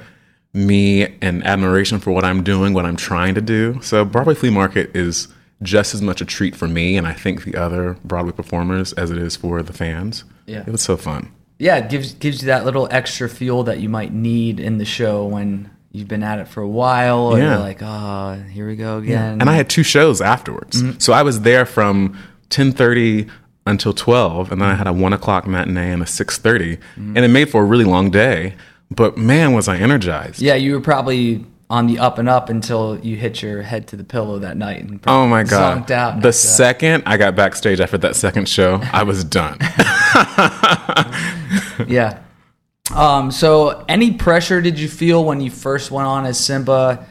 me 0.54 1.08
and 1.22 1.44
admiration 1.46 2.00
for 2.00 2.12
what 2.12 2.24
I'm 2.24 2.44
doing, 2.44 2.74
what 2.74 2.86
I'm 2.86 2.96
trying 2.96 3.34
to 3.36 3.42
do. 3.42 3.80
So 3.82 4.06
Broadway 4.06 4.36
Flea 4.36 4.52
Market 4.52 4.96
is 4.96 5.28
just 5.62 5.94
as 5.94 6.02
much 6.02 6.22
a 6.22 6.26
treat 6.26 6.56
for 6.56 6.68
me 6.68 6.98
and 6.98 7.08
I 7.08 7.14
think 7.14 7.44
the 7.44 7.56
other 7.56 7.98
Broadway 8.04 8.34
performers 8.34 8.94
as 8.94 9.10
it 9.12 9.18
is 9.18 9.36
for 9.36 9.64
the 9.64 9.74
fans. 9.74 10.24
Yeah. 10.46 10.64
It 10.68 10.70
was 10.70 10.82
so 10.82 10.98
fun. 10.98 11.32
yeah, 11.58 11.78
it 11.78 11.90
gives 11.90 12.14
gives 12.14 12.42
you 12.42 12.48
that 12.48 12.66
little 12.66 12.88
extra 12.92 13.30
fuel 13.30 13.64
that 13.64 13.80
you 13.80 13.90
might 13.90 14.14
need 14.14 14.60
in 14.60 14.78
the 14.78 14.86
show 14.86 15.26
when 15.26 15.72
you've 15.94 16.10
been 16.10 16.24
at 16.24 16.40
it 16.40 16.48
for 16.50 16.62
a 16.62 16.68
while, 16.68 17.28
or 17.28 17.38
Yeah. 17.38 17.52
you're 17.52 17.60
like, 17.60 17.82
oh, 17.82 18.44
here 18.52 18.68
we 18.68 18.76
go 18.76 18.98
again. 18.98 19.40
and 19.40 19.50
I 19.50 19.54
had 19.54 19.70
two 19.70 19.84
shows 19.84 20.20
afterwards. 20.20 20.84
Mm-hmm. 20.84 21.00
So 21.00 21.14
I 21.14 21.22
was 21.22 21.42
there 21.42 21.66
from 21.66 22.18
ten 22.50 22.74
thirty 22.74 23.28
until 23.66 23.94
twelve, 23.94 24.52
and 24.52 24.62
then 24.62 24.70
I 24.70 24.76
had 24.76 24.88
a 24.88 24.94
one 24.94 25.14
o'clock 25.14 25.48
matinee 25.48 25.92
and 25.92 26.04
a 26.04 26.08
six 26.08 26.38
mm-hmm. 26.38 27.16
and 27.16 27.20
it 27.20 27.30
made 27.30 27.50
for 27.50 27.62
a 27.62 27.66
really 27.66 27.86
long 27.86 28.12
day. 28.12 28.56
But 28.92 29.18
man, 29.18 29.54
was 29.54 29.70
I 29.70 29.78
energized! 29.78 30.42
yeah, 30.42 30.56
you 30.56 30.74
were 30.74 30.82
probably 30.82 31.46
on 31.70 31.88
the 31.88 31.98
up 31.98 32.20
and 32.20 32.30
up 32.30 32.50
until 32.50 33.00
you 33.00 33.16
hit 33.16 33.42
your 33.42 33.64
head 33.64 33.88
to 33.88 33.96
the 33.96 34.04
pillow 34.04 34.38
that 34.40 34.58
night. 34.58 34.84
And 34.84 35.00
Oh 35.08 35.26
my 35.28 35.44
god! 35.44 35.90
out. 35.92 36.22
the 36.22 36.34
second 36.34 37.04
I 37.06 37.18
got 37.18 37.36
backstage 37.36 37.80
after 37.80 37.98
that 38.00 38.16
second 38.16 38.50
show, 38.50 38.82
I 38.92 39.04
was 39.04 39.24
done. 39.24 39.58
yeah. 41.88 42.20
Um, 42.92 43.32
so, 43.32 43.86
any 43.88 44.12
pressure 44.14 44.62
did 44.62 44.78
you 44.80 44.90
feel 44.90 45.24
when 45.24 45.40
you 45.42 45.50
first 45.50 45.90
went 45.92 46.08
on 46.08 46.26
as 46.26 46.40
Simba, 46.40 47.06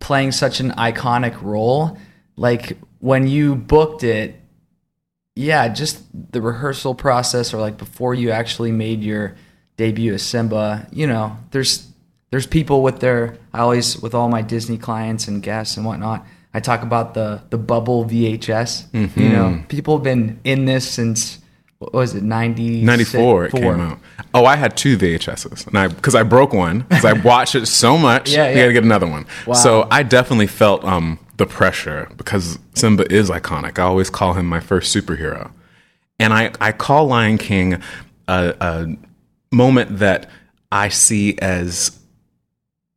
playing 0.00 0.32
such 0.32 0.60
an 0.60 0.70
iconic 0.72 1.40
role? 1.42 1.98
Like 2.36 2.78
when 3.00 3.26
you 3.26 3.54
booked 3.56 4.04
it, 4.04 4.36
yeah, 5.36 5.68
just 5.68 6.02
the 6.32 6.40
rehearsal 6.40 6.94
process, 6.94 7.52
or 7.52 7.60
like 7.60 7.76
before 7.76 8.14
you 8.14 8.30
actually 8.30 8.72
made 8.72 9.02
your 9.02 9.36
debut 9.76 10.14
as 10.14 10.22
Simba. 10.22 10.86
You 10.90 11.06
know, 11.06 11.36
there's 11.50 11.88
there's 12.30 12.46
people 12.46 12.82
with 12.82 13.00
their. 13.00 13.36
I 13.52 13.60
always 13.60 14.00
with 14.00 14.14
all 14.14 14.28
my 14.28 14.42
Disney 14.42 14.78
clients 14.78 15.28
and 15.28 15.42
guests 15.42 15.76
and 15.76 15.84
whatnot. 15.84 16.26
I 16.54 16.60
talk 16.60 16.82
about 16.82 17.14
the 17.14 17.42
the 17.50 17.58
bubble 17.58 18.04
VHS. 18.04 18.86
You 19.16 19.28
know, 19.28 19.62
people 19.68 19.96
have 19.96 20.04
been 20.04 20.40
in 20.44 20.64
this 20.64 20.90
since 20.90 21.38
what 21.78 21.94
was 21.94 22.14
it 22.14 22.22
90 22.22 22.82
94 22.82 23.46
it 23.46 23.52
came 23.52 23.80
out. 23.80 23.98
Oh, 24.34 24.44
I 24.44 24.56
had 24.56 24.76
two 24.76 24.98
VHSs, 24.98 25.68
and 25.68 25.78
I 25.78 25.88
because 25.88 26.14
I 26.14 26.22
broke 26.22 26.52
one 26.52 26.80
because 26.80 27.04
I 27.04 27.12
watched 27.24 27.54
it 27.54 27.66
so 27.66 27.96
much. 27.96 28.30
Yeah, 28.30 28.48
yeah. 28.48 28.56
got 28.56 28.66
to 28.66 28.72
get 28.72 28.84
another 28.84 29.06
one. 29.06 29.26
Wow. 29.46 29.54
So 29.54 29.88
I 29.90 30.02
definitely 30.02 30.48
felt 30.48 30.84
um, 30.84 31.18
the 31.36 31.46
pressure 31.46 32.10
because 32.16 32.58
Simba 32.74 33.10
is 33.12 33.30
iconic. 33.30 33.78
I 33.78 33.82
always 33.82 34.10
call 34.10 34.34
him 34.34 34.46
my 34.46 34.60
first 34.60 34.94
superhero, 34.94 35.52
and 36.18 36.32
I 36.32 36.52
I 36.60 36.72
call 36.72 37.06
Lion 37.06 37.38
King 37.38 37.80
a, 38.26 38.54
a 38.60 38.96
moment 39.52 39.98
that 39.98 40.28
I 40.72 40.88
see 40.88 41.38
as 41.38 41.96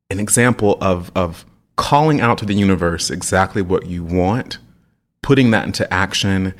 an 0.10 0.20
example 0.20 0.78
of 0.82 1.12
of 1.16 1.46
calling 1.76 2.20
out 2.20 2.40
to 2.40 2.46
the 2.46 2.56
universe 2.56 3.12
exactly 3.12 3.62
what 3.62 3.86
you 3.86 4.04
want, 4.04 4.58
putting 5.22 5.52
that 5.52 5.66
into 5.66 5.92
action, 5.94 6.56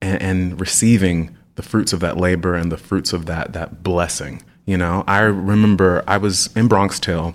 and, 0.00 0.22
and 0.22 0.60
receiving 0.60 1.35
the 1.56 1.62
fruits 1.62 1.92
of 1.92 2.00
that 2.00 2.16
labor 2.16 2.54
and 2.54 2.70
the 2.70 2.76
fruits 2.76 3.12
of 3.12 3.26
that 3.26 3.52
that 3.52 3.82
blessing. 3.82 4.42
You 4.64 4.76
know, 4.76 5.04
I 5.06 5.20
remember 5.20 6.02
I 6.06 6.16
was 6.16 6.54
in 6.56 6.68
Bronx 6.68 6.98
Tale. 6.98 7.34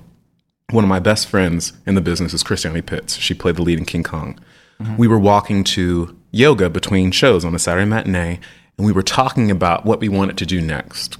One 0.72 0.84
of 0.84 0.90
my 0.90 1.00
best 1.00 1.28
friends 1.28 1.74
in 1.86 1.96
the 1.96 2.02
business 2.02 2.34
is 2.34 2.44
Christiani 2.44 2.86
Pitts. 2.86 3.18
She 3.18 3.34
played 3.34 3.58
the 3.58 3.62
lead 3.62 3.78
in 3.78 3.86
King 3.86 4.04
Kong. 4.04 4.40
Mm-hmm. 4.80 4.98
We 4.98 5.08
were 5.08 5.20
walking 5.20 5.64
to 5.66 6.18
yoga 6.32 6.70
between 6.70 7.12
shows 7.12 7.44
on 7.44 7.54
a 7.54 7.60
Saturday 7.60 7.86
matinee, 7.86 8.40
and 8.78 8.88
we 8.88 8.94
were 8.94 9.04
talking 9.04 9.52
about 9.52 9.86
what 9.86 10.00
we 10.00 10.08
wanted 10.08 10.38
to 10.38 10.46
do 10.46 10.62
next 10.62 11.18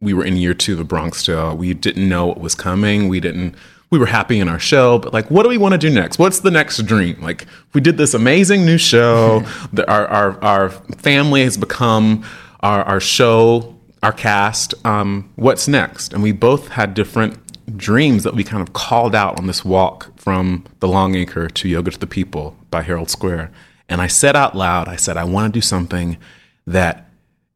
we 0.00 0.14
were 0.14 0.24
in 0.24 0.36
year 0.36 0.54
two 0.54 0.80
of 0.80 0.88
Bronx 0.88 1.18
still. 1.18 1.56
We 1.56 1.74
didn't 1.74 2.08
know 2.08 2.26
what 2.26 2.40
was 2.40 2.54
coming. 2.54 3.08
We 3.08 3.20
didn't. 3.20 3.54
We 3.90 3.98
were 3.98 4.06
happy 4.06 4.38
in 4.38 4.48
our 4.48 4.58
show, 4.58 4.98
but 4.98 5.14
like, 5.14 5.30
what 5.30 5.44
do 5.44 5.48
we 5.48 5.56
want 5.56 5.72
to 5.72 5.78
do 5.78 5.88
next? 5.88 6.18
What's 6.18 6.40
the 6.40 6.50
next 6.50 6.78
dream? 6.84 7.20
Like, 7.22 7.46
we 7.72 7.80
did 7.80 7.96
this 7.96 8.12
amazing 8.12 8.66
new 8.66 8.76
show. 8.78 9.40
the, 9.72 9.90
our 9.90 10.06
our 10.08 10.44
our 10.44 10.70
family 10.70 11.42
has 11.42 11.56
become 11.56 12.24
our 12.60 12.82
our 12.84 13.00
show, 13.00 13.76
our 14.02 14.12
cast. 14.12 14.74
Um, 14.84 15.32
what's 15.36 15.68
next? 15.68 16.12
And 16.12 16.22
we 16.22 16.32
both 16.32 16.68
had 16.68 16.92
different 16.92 17.38
dreams 17.76 18.24
that 18.24 18.34
we 18.34 18.44
kind 18.44 18.62
of 18.62 18.72
called 18.72 19.14
out 19.14 19.38
on 19.38 19.46
this 19.46 19.64
walk 19.64 20.18
from 20.18 20.64
the 20.80 20.88
Longacre 20.88 21.48
to 21.48 21.68
Yoga 21.68 21.90
to 21.90 21.98
the 21.98 22.06
People 22.06 22.56
by 22.70 22.82
Herald 22.82 23.10
Square. 23.10 23.50
And 23.88 24.00
I 24.00 24.06
said 24.06 24.36
out 24.36 24.54
loud, 24.54 24.88
I 24.88 24.96
said, 24.96 25.16
I 25.16 25.24
want 25.24 25.52
to 25.52 25.56
do 25.56 25.62
something 25.62 26.18
that 26.66 27.08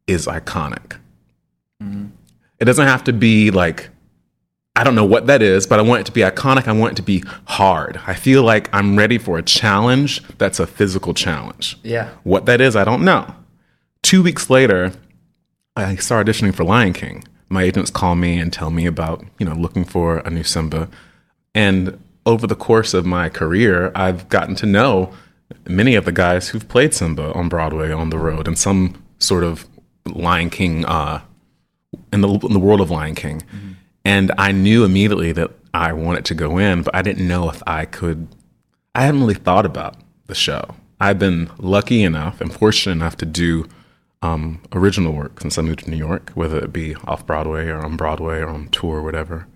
is 0.06 0.26
iconic. 0.26 0.96
It 2.58 2.64
doesn't 2.64 2.86
have 2.86 3.04
to 3.04 3.12
be 3.12 3.50
like, 3.50 3.90
I 4.74 4.84
don't 4.84 4.94
know 4.94 5.04
what 5.04 5.26
that 5.26 5.42
is, 5.42 5.66
but 5.66 5.78
I 5.78 5.82
want 5.82 6.00
it 6.00 6.06
to 6.06 6.12
be 6.12 6.22
iconic. 6.22 6.66
I 6.66 6.72
want 6.72 6.92
it 6.92 6.96
to 6.96 7.02
be 7.02 7.22
hard. 7.44 8.00
I 8.06 8.14
feel 8.14 8.42
like 8.42 8.70
I'm 8.74 8.96
ready 8.96 9.18
for 9.18 9.36
a 9.36 9.42
challenge 9.42 10.22
that's 10.38 10.58
a 10.58 10.66
physical 10.66 11.12
challenge. 11.12 11.78
Yeah. 11.82 12.08
What 12.22 12.46
that 12.46 12.60
is, 12.60 12.74
I 12.74 12.84
don't 12.84 13.04
know. 13.04 13.34
Two 14.02 14.22
weeks 14.22 14.48
later, 14.48 14.92
I 15.76 15.96
start 15.96 16.26
auditioning 16.26 16.54
for 16.54 16.64
Lion 16.64 16.94
King. 16.94 17.24
My 17.50 17.64
agents 17.64 17.90
call 17.90 18.14
me 18.14 18.38
and 18.38 18.50
tell 18.50 18.70
me 18.70 18.86
about, 18.86 19.22
you 19.38 19.44
know, 19.44 19.54
looking 19.54 19.84
for 19.84 20.18
a 20.18 20.30
new 20.30 20.42
Simba. 20.42 20.88
And 21.54 22.02
over 22.24 22.46
the 22.46 22.54
course 22.54 22.94
of 22.94 23.04
my 23.04 23.28
career, 23.28 23.92
I've 23.94 24.28
gotten 24.30 24.54
to 24.56 24.66
know 24.66 25.12
many 25.68 25.94
of 25.96 26.06
the 26.06 26.12
guys 26.12 26.48
who've 26.48 26.66
played 26.66 26.94
Simba 26.94 27.32
on 27.34 27.50
Broadway, 27.50 27.92
on 27.92 28.08
the 28.08 28.18
road, 28.18 28.48
and 28.48 28.58
some 28.58 29.02
sort 29.18 29.44
of 29.44 29.66
Lion 30.06 30.48
King, 30.48 30.86
uh, 30.86 31.20
in 32.10 32.22
the 32.22 32.28
in 32.28 32.54
the 32.54 32.58
world 32.58 32.80
of 32.80 32.90
Lion 32.90 33.14
King. 33.14 33.42
And 34.04 34.32
I 34.36 34.52
knew 34.52 34.84
immediately 34.84 35.32
that 35.32 35.50
I 35.72 35.92
wanted 35.92 36.24
to 36.26 36.34
go 36.34 36.58
in, 36.58 36.82
but 36.82 36.94
I 36.94 37.02
didn't 37.02 37.26
know 37.26 37.48
if 37.48 37.62
I 37.66 37.84
could. 37.84 38.28
I 38.94 39.02
hadn't 39.02 39.20
really 39.20 39.34
thought 39.34 39.64
about 39.64 39.96
the 40.26 40.34
show. 40.34 40.74
I've 41.00 41.18
been 41.18 41.50
lucky 41.58 42.02
enough 42.02 42.40
and 42.40 42.52
fortunate 42.52 42.92
enough 42.92 43.16
to 43.18 43.26
do 43.26 43.66
um, 44.22 44.62
original 44.72 45.12
work 45.12 45.40
since 45.40 45.58
I 45.58 45.62
moved 45.62 45.80
to 45.80 45.90
New 45.90 45.96
York, 45.96 46.30
whether 46.34 46.58
it 46.58 46.72
be 46.72 46.94
off 47.06 47.26
Broadway 47.26 47.66
or 47.68 47.84
on 47.84 47.96
Broadway 47.96 48.38
or 48.38 48.48
on 48.48 48.68
tour 48.68 48.98
or 48.98 49.02
whatever. 49.02 49.46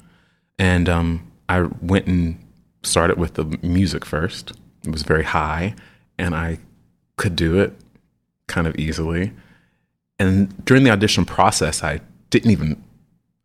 And 0.58 0.88
um, 0.88 1.30
I 1.48 1.62
went 1.80 2.06
and 2.06 2.44
started 2.82 3.18
with 3.18 3.34
the 3.34 3.44
music 3.62 4.04
first. 4.04 4.52
It 4.84 4.90
was 4.90 5.02
very 5.02 5.24
high, 5.24 5.74
and 6.18 6.34
I 6.34 6.58
could 7.16 7.36
do 7.36 7.58
it 7.58 7.74
kind 8.48 8.66
of 8.66 8.76
easily. 8.76 9.32
And 10.18 10.64
during 10.64 10.84
the 10.84 10.90
audition 10.90 11.24
process, 11.24 11.82
I 11.82 12.00
didn't 12.30 12.50
even, 12.50 12.82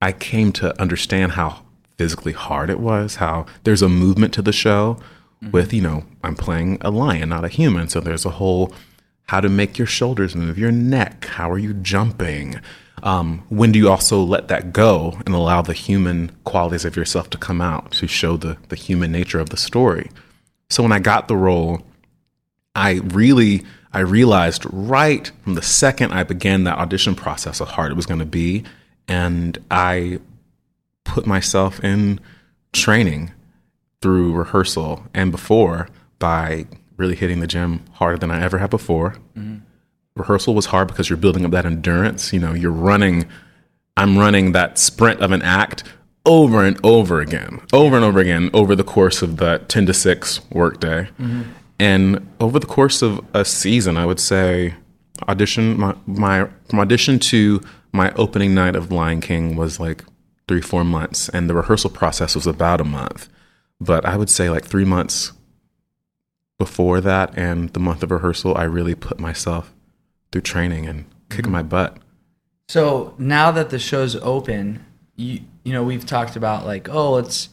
I 0.01 0.11
came 0.11 0.51
to 0.53 0.79
understand 0.81 1.33
how 1.33 1.63
physically 1.97 2.33
hard 2.33 2.69
it 2.69 2.79
was, 2.79 3.15
how 3.15 3.45
there's 3.63 3.81
a 3.81 3.89
movement 3.89 4.33
to 4.33 4.41
the 4.41 4.51
show 4.51 4.97
with, 5.51 5.73
you 5.73 5.81
know, 5.81 6.05
I'm 6.23 6.35
playing 6.35 6.77
a 6.81 6.91
lion, 6.91 7.29
not 7.29 7.45
a 7.45 7.49
human. 7.49 7.89
So 7.89 7.99
there's 7.99 8.25
a 8.25 8.31
whole 8.31 8.73
how 9.25 9.39
to 9.39 9.49
make 9.49 9.77
your 9.77 9.87
shoulders 9.87 10.35
move, 10.35 10.57
your 10.57 10.71
neck, 10.71 11.25
how 11.25 11.49
are 11.49 11.57
you 11.57 11.73
jumping? 11.73 12.59
Um, 13.03 13.43
when 13.49 13.71
do 13.71 13.79
you 13.79 13.89
also 13.89 14.21
let 14.21 14.49
that 14.49 14.73
go 14.73 15.17
and 15.25 15.33
allow 15.33 15.61
the 15.61 15.73
human 15.73 16.31
qualities 16.43 16.85
of 16.85 16.95
yourself 16.95 17.29
to 17.31 17.37
come 17.37 17.61
out 17.61 17.91
to 17.93 18.07
show 18.07 18.37
the, 18.37 18.57
the 18.69 18.75
human 18.75 19.11
nature 19.11 19.39
of 19.39 19.49
the 19.49 19.57
story? 19.57 20.11
So 20.69 20.83
when 20.83 20.91
I 20.91 20.99
got 20.99 21.27
the 21.27 21.37
role, 21.37 21.85
I 22.75 23.01
really 23.05 23.63
I 23.93 23.99
realized 23.99 24.65
right 24.71 25.31
from 25.43 25.55
the 25.55 25.61
second 25.61 26.11
I 26.13 26.23
began 26.23 26.63
that 26.65 26.77
audition 26.77 27.15
process 27.15 27.59
how 27.59 27.65
hard 27.65 27.91
it 27.91 27.95
was 27.95 28.05
going 28.05 28.19
to 28.19 28.25
be, 28.25 28.63
and 29.07 29.57
I 29.69 30.19
put 31.03 31.25
myself 31.25 31.83
in 31.83 32.19
training 32.73 33.31
through 34.01 34.33
rehearsal 34.33 35.03
and 35.13 35.31
before 35.31 35.89
by 36.19 36.65
really 36.97 37.15
hitting 37.15 37.39
the 37.39 37.47
gym 37.47 37.83
harder 37.93 38.17
than 38.17 38.31
I 38.31 38.41
ever 38.41 38.59
had 38.59 38.69
before. 38.69 39.15
Mm-hmm. 39.37 39.57
Rehearsal 40.15 40.53
was 40.53 40.67
hard 40.67 40.87
because 40.87 41.09
you're 41.09 41.17
building 41.17 41.45
up 41.45 41.51
that 41.51 41.65
endurance. 41.65 42.33
You 42.33 42.39
know, 42.39 42.53
you're 42.53 42.71
running. 42.71 43.27
I'm 43.97 44.17
running 44.17 44.51
that 44.51 44.77
sprint 44.77 45.21
of 45.21 45.31
an 45.31 45.41
act 45.41 45.83
over 46.25 46.63
and 46.63 46.77
over 46.83 47.19
again, 47.19 47.61
over 47.73 47.95
and 47.95 48.05
over 48.05 48.19
again 48.19 48.49
over 48.53 48.75
the 48.75 48.83
course 48.83 49.21
of 49.21 49.37
that 49.37 49.69
10 49.69 49.87
to 49.87 49.93
6 49.93 50.41
workday. 50.51 51.09
Mm-hmm. 51.19 51.43
And 51.79 52.27
over 52.39 52.59
the 52.59 52.67
course 52.67 53.01
of 53.01 53.25
a 53.33 53.43
season, 53.43 53.97
I 53.97 54.05
would 54.05 54.19
say 54.19 54.75
audition 55.27 55.79
my, 55.79 55.95
my 56.05 56.47
from 56.69 56.79
audition 56.79 57.19
to 57.19 57.61
my 57.91 58.11
opening 58.13 58.53
night 58.53 58.75
of 58.75 58.91
Lion 58.91 59.21
King 59.21 59.55
was 59.55 59.79
like 59.79 60.03
three, 60.47 60.61
four 60.61 60.83
months. 60.83 61.29
And 61.29 61.49
the 61.49 61.53
rehearsal 61.53 61.89
process 61.89 62.35
was 62.35 62.47
about 62.47 62.81
a 62.81 62.85
month. 62.85 63.29
But 63.79 64.05
I 64.05 64.17
would 64.17 64.29
say 64.29 64.49
like 64.49 64.65
three 64.65 64.85
months 64.85 65.33
before 66.57 67.01
that 67.01 67.37
and 67.37 67.69
the 67.73 67.79
month 67.79 68.03
of 68.03 68.11
rehearsal, 68.11 68.57
I 68.57 68.63
really 68.63 68.93
put 68.93 69.19
myself 69.19 69.73
through 70.31 70.41
training 70.41 70.85
and 70.87 71.05
kicking 71.29 71.45
mm-hmm. 71.45 71.53
my 71.53 71.63
butt. 71.63 71.97
So 72.69 73.15
now 73.17 73.51
that 73.51 73.69
the 73.69 73.79
show's 73.79 74.15
open, 74.17 74.85
you 75.15 75.41
you 75.63 75.73
know 75.73 75.83
we've 75.83 76.05
talked 76.05 76.35
about 76.35 76.65
like 76.65 76.89
oh 76.89 77.11
let's 77.11 77.49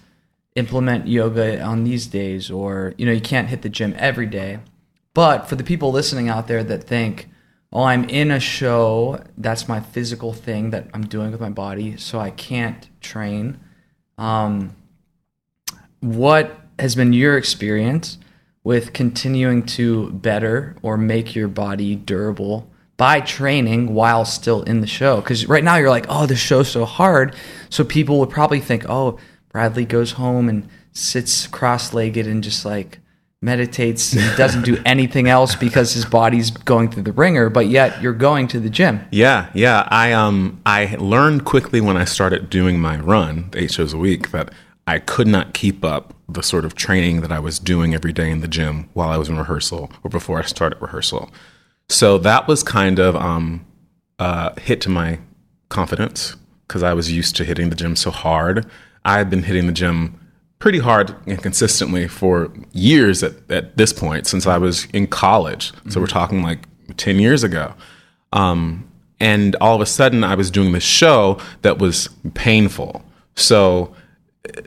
implement 0.54 1.08
yoga 1.08 1.60
on 1.60 1.84
these 1.84 2.06
days 2.06 2.50
or 2.50 2.94
you 2.96 3.04
know 3.04 3.12
you 3.12 3.20
can't 3.20 3.48
hit 3.48 3.62
the 3.62 3.68
gym 3.68 3.94
every 3.96 4.26
day. 4.26 4.60
But 5.14 5.48
for 5.48 5.56
the 5.56 5.64
people 5.64 5.90
listening 5.90 6.28
out 6.28 6.46
there 6.46 6.62
that 6.64 6.84
think 6.84 7.28
oh 7.72 7.84
I'm 7.84 8.04
in 8.04 8.30
a 8.30 8.40
show 8.40 9.22
that's 9.36 9.68
my 9.68 9.80
physical 9.80 10.32
thing 10.32 10.70
that 10.70 10.88
I'm 10.94 11.06
doing 11.06 11.30
with 11.30 11.40
my 11.40 11.50
body 11.50 11.96
so 11.96 12.18
I 12.18 12.30
can't 12.30 12.88
train. 13.00 13.60
Um, 14.16 14.74
what 16.00 16.58
has 16.78 16.94
been 16.94 17.12
your 17.12 17.36
experience 17.36 18.18
with 18.64 18.92
continuing 18.92 19.64
to 19.64 20.10
better 20.10 20.76
or 20.82 20.96
make 20.96 21.34
your 21.34 21.48
body 21.48 21.94
durable 21.94 22.70
by 22.96 23.20
training 23.20 23.94
while 23.94 24.24
still 24.24 24.62
in 24.62 24.80
the 24.80 24.86
show? 24.86 25.16
Because 25.20 25.46
right 25.46 25.64
now 25.64 25.76
you're 25.76 25.90
like, 25.90 26.06
oh, 26.08 26.26
the 26.26 26.36
show's 26.36 26.70
so 26.70 26.84
hard. 26.84 27.34
So 27.68 27.84
people 27.84 28.18
would 28.20 28.30
probably 28.30 28.60
think, 28.60 28.84
oh, 28.88 29.18
Bradley 29.50 29.84
goes 29.84 30.12
home 30.12 30.48
and 30.48 30.68
sits 30.92 31.46
cross 31.46 31.92
legged 31.92 32.26
and 32.26 32.42
just 32.42 32.64
like 32.64 32.98
meditates 33.40 34.12
doesn't 34.36 34.64
do 34.64 34.80
anything 34.84 35.28
else 35.28 35.54
because 35.54 35.92
his 35.92 36.04
body's 36.04 36.50
going 36.50 36.90
through 36.90 37.04
the 37.04 37.12
ringer, 37.12 37.48
but 37.48 37.68
yet 37.68 38.02
you're 38.02 38.12
going 38.12 38.48
to 38.48 38.60
the 38.60 38.70
gym. 38.70 39.00
Yeah, 39.12 39.50
yeah. 39.54 39.86
I 39.90 40.12
um 40.12 40.60
I 40.66 40.96
learned 40.96 41.44
quickly 41.44 41.80
when 41.80 41.96
I 41.96 42.04
started 42.04 42.50
doing 42.50 42.80
my 42.80 42.98
run, 42.98 43.50
eight 43.54 43.72
shows 43.72 43.92
a 43.92 43.98
week, 43.98 44.30
that 44.32 44.52
I 44.86 44.98
could 44.98 45.26
not 45.26 45.54
keep 45.54 45.84
up 45.84 46.14
the 46.28 46.42
sort 46.42 46.64
of 46.64 46.74
training 46.74 47.20
that 47.20 47.32
I 47.32 47.38
was 47.38 47.58
doing 47.58 47.94
every 47.94 48.12
day 48.12 48.30
in 48.30 48.40
the 48.40 48.48
gym 48.48 48.88
while 48.92 49.08
I 49.08 49.16
was 49.16 49.28
in 49.28 49.38
rehearsal 49.38 49.90
or 50.02 50.10
before 50.10 50.38
I 50.38 50.42
started 50.42 50.80
rehearsal. 50.80 51.30
So 51.88 52.18
that 52.18 52.48
was 52.48 52.62
kind 52.62 52.98
of 52.98 53.14
um 53.16 53.64
a 54.18 54.58
hit 54.60 54.80
to 54.82 54.88
my 54.88 55.20
confidence 55.68 56.36
because 56.66 56.82
I 56.82 56.92
was 56.92 57.12
used 57.12 57.36
to 57.36 57.44
hitting 57.44 57.70
the 57.70 57.76
gym 57.76 57.94
so 57.94 58.10
hard. 58.10 58.66
I 59.04 59.18
had 59.18 59.30
been 59.30 59.44
hitting 59.44 59.66
the 59.66 59.72
gym 59.72 60.18
pretty 60.58 60.78
hard 60.78 61.14
and 61.26 61.40
consistently 61.40 62.08
for 62.08 62.52
years 62.72 63.22
at, 63.22 63.34
at 63.50 63.76
this 63.76 63.92
point 63.92 64.26
since 64.26 64.46
I 64.46 64.58
was 64.58 64.86
in 64.86 65.06
college. 65.06 65.72
So 65.88 66.00
we're 66.00 66.06
talking 66.06 66.42
like 66.42 66.66
10 66.96 67.18
years 67.18 67.44
ago. 67.44 67.74
Um, 68.32 68.88
and 69.20 69.56
all 69.56 69.74
of 69.74 69.80
a 69.80 69.86
sudden, 69.86 70.22
I 70.22 70.34
was 70.34 70.50
doing 70.50 70.72
this 70.72 70.84
show 70.84 71.40
that 71.62 71.78
was 71.78 72.08
painful. 72.34 73.02
So 73.34 73.94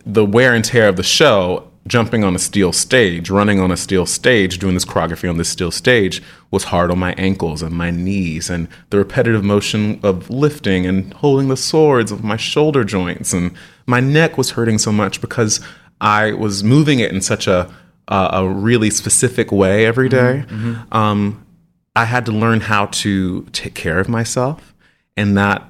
the 0.05 0.25
wear 0.25 0.53
and 0.53 0.63
tear 0.63 0.89
of 0.89 0.97
the 0.97 1.03
show, 1.03 1.69
jumping 1.87 2.23
on 2.23 2.35
a 2.35 2.39
steel 2.39 2.71
stage, 2.73 3.29
running 3.29 3.59
on 3.59 3.71
a 3.71 3.77
steel 3.77 4.05
stage, 4.05 4.59
doing 4.59 4.73
this 4.73 4.85
choreography 4.85 5.29
on 5.29 5.37
this 5.37 5.49
steel 5.49 5.71
stage 5.71 6.21
was 6.51 6.65
hard 6.65 6.91
on 6.91 6.99
my 6.99 7.13
ankles 7.13 7.61
and 7.61 7.73
my 7.73 7.91
knees, 7.91 8.49
and 8.49 8.67
the 8.89 8.97
repetitive 8.97 9.43
motion 9.43 9.99
of 10.03 10.29
lifting 10.29 10.85
and 10.85 11.13
holding 11.15 11.47
the 11.47 11.57
swords 11.57 12.11
of 12.11 12.23
my 12.23 12.37
shoulder 12.37 12.83
joints, 12.83 13.33
and 13.33 13.53
my 13.85 13.99
neck 13.99 14.37
was 14.37 14.51
hurting 14.51 14.77
so 14.77 14.91
much 14.91 15.21
because 15.21 15.59
I 16.01 16.33
was 16.33 16.63
moving 16.63 16.99
it 16.99 17.11
in 17.13 17.21
such 17.21 17.47
a 17.47 17.73
a, 18.07 18.29
a 18.33 18.49
really 18.49 18.89
specific 18.89 19.51
way 19.51 19.85
every 19.85 20.09
mm-hmm. 20.09 20.49
day. 20.49 20.53
Mm-hmm. 20.53 20.93
Um, 20.93 21.45
I 21.95 22.05
had 22.05 22.25
to 22.25 22.31
learn 22.31 22.59
how 22.61 22.87
to 22.87 23.43
take 23.53 23.73
care 23.73 23.99
of 23.99 24.09
myself, 24.09 24.73
and 25.15 25.37
that 25.37 25.69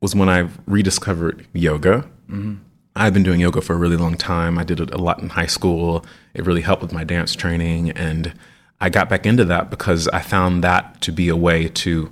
was 0.00 0.14
when 0.14 0.28
I 0.28 0.48
rediscovered 0.66 1.46
yoga. 1.52 2.08
Mm-hmm. 2.28 2.54
I've 2.96 3.14
been 3.14 3.22
doing 3.22 3.40
yoga 3.40 3.60
for 3.60 3.74
a 3.74 3.76
really 3.76 3.96
long 3.96 4.16
time. 4.16 4.58
I 4.58 4.64
did 4.64 4.80
it 4.80 4.92
a 4.92 4.98
lot 4.98 5.20
in 5.20 5.30
high 5.30 5.46
school. 5.46 6.04
It 6.34 6.44
really 6.44 6.62
helped 6.62 6.82
with 6.82 6.92
my 6.92 7.04
dance 7.04 7.34
training. 7.34 7.90
And 7.90 8.34
I 8.80 8.88
got 8.88 9.08
back 9.08 9.26
into 9.26 9.44
that 9.44 9.70
because 9.70 10.08
I 10.08 10.20
found 10.20 10.64
that 10.64 11.00
to 11.02 11.12
be 11.12 11.28
a 11.28 11.36
way 11.36 11.68
to 11.68 12.10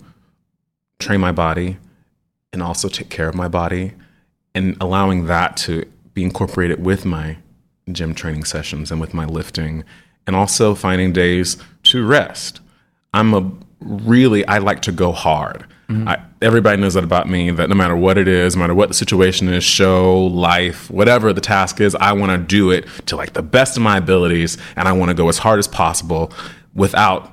train 1.01 1.21
my 1.21 1.33
body 1.33 1.79
and 2.53 2.63
also 2.63 2.89
take 2.89 3.09
care 3.09 3.29
of 3.29 3.35
my 3.35 3.49
body 3.49 3.93
and 4.55 4.77
allowing 4.81 5.27
that 5.27 5.57
to 5.59 5.85
be 6.15 6.23
incorporated 6.23 6.85
with 6.85 7.05
my 7.05 7.39
gym 7.95 8.15
training 8.15 8.45
sessions 8.45 8.91
and 8.91 9.01
with 9.01 9.15
my 9.15 9.25
lifting 9.25 9.85
and 10.27 10.37
also 10.37 10.75
finding 10.75 11.13
days 11.13 11.57
to 11.85 12.07
rest. 12.07 12.61
I'm 13.15 13.35
a 13.35 13.51
really 13.81 14.47
I 14.47 14.59
like 14.59 14.83
to 14.83 14.93
go 14.93 15.13
hard. 15.13 15.67
I, 16.07 16.23
everybody 16.43 16.81
knows 16.81 16.95
that 16.95 17.05
about 17.05 17.31
me. 17.31 17.51
That 17.51 17.71
no 17.71 17.75
matter 17.75 17.97
what 17.97 18.19
it 18.19 18.29
is, 18.29 18.55
no 18.55 18.61
matter 18.61 18.75
what 18.75 18.89
the 18.89 18.95
situation 18.95 19.49
is, 19.49 19.65
show, 19.65 20.27
life, 20.27 20.91
whatever 20.91 21.33
the 21.33 21.41
task 21.41 21.81
is, 21.81 21.95
I 21.95 22.13
want 22.13 22.31
to 22.31 22.37
do 22.37 22.71
it 22.71 22.87
to 23.07 23.17
like 23.17 23.33
the 23.33 23.43
best 23.43 23.79
of 23.79 23.83
my 23.83 23.97
abilities, 23.97 24.59
and 24.77 24.87
I 24.87 24.93
want 24.93 25.09
to 25.09 25.15
go 25.15 25.31
as 25.31 25.39
hard 25.39 25.59
as 25.59 25.67
possible 25.67 26.31
without 26.75 27.33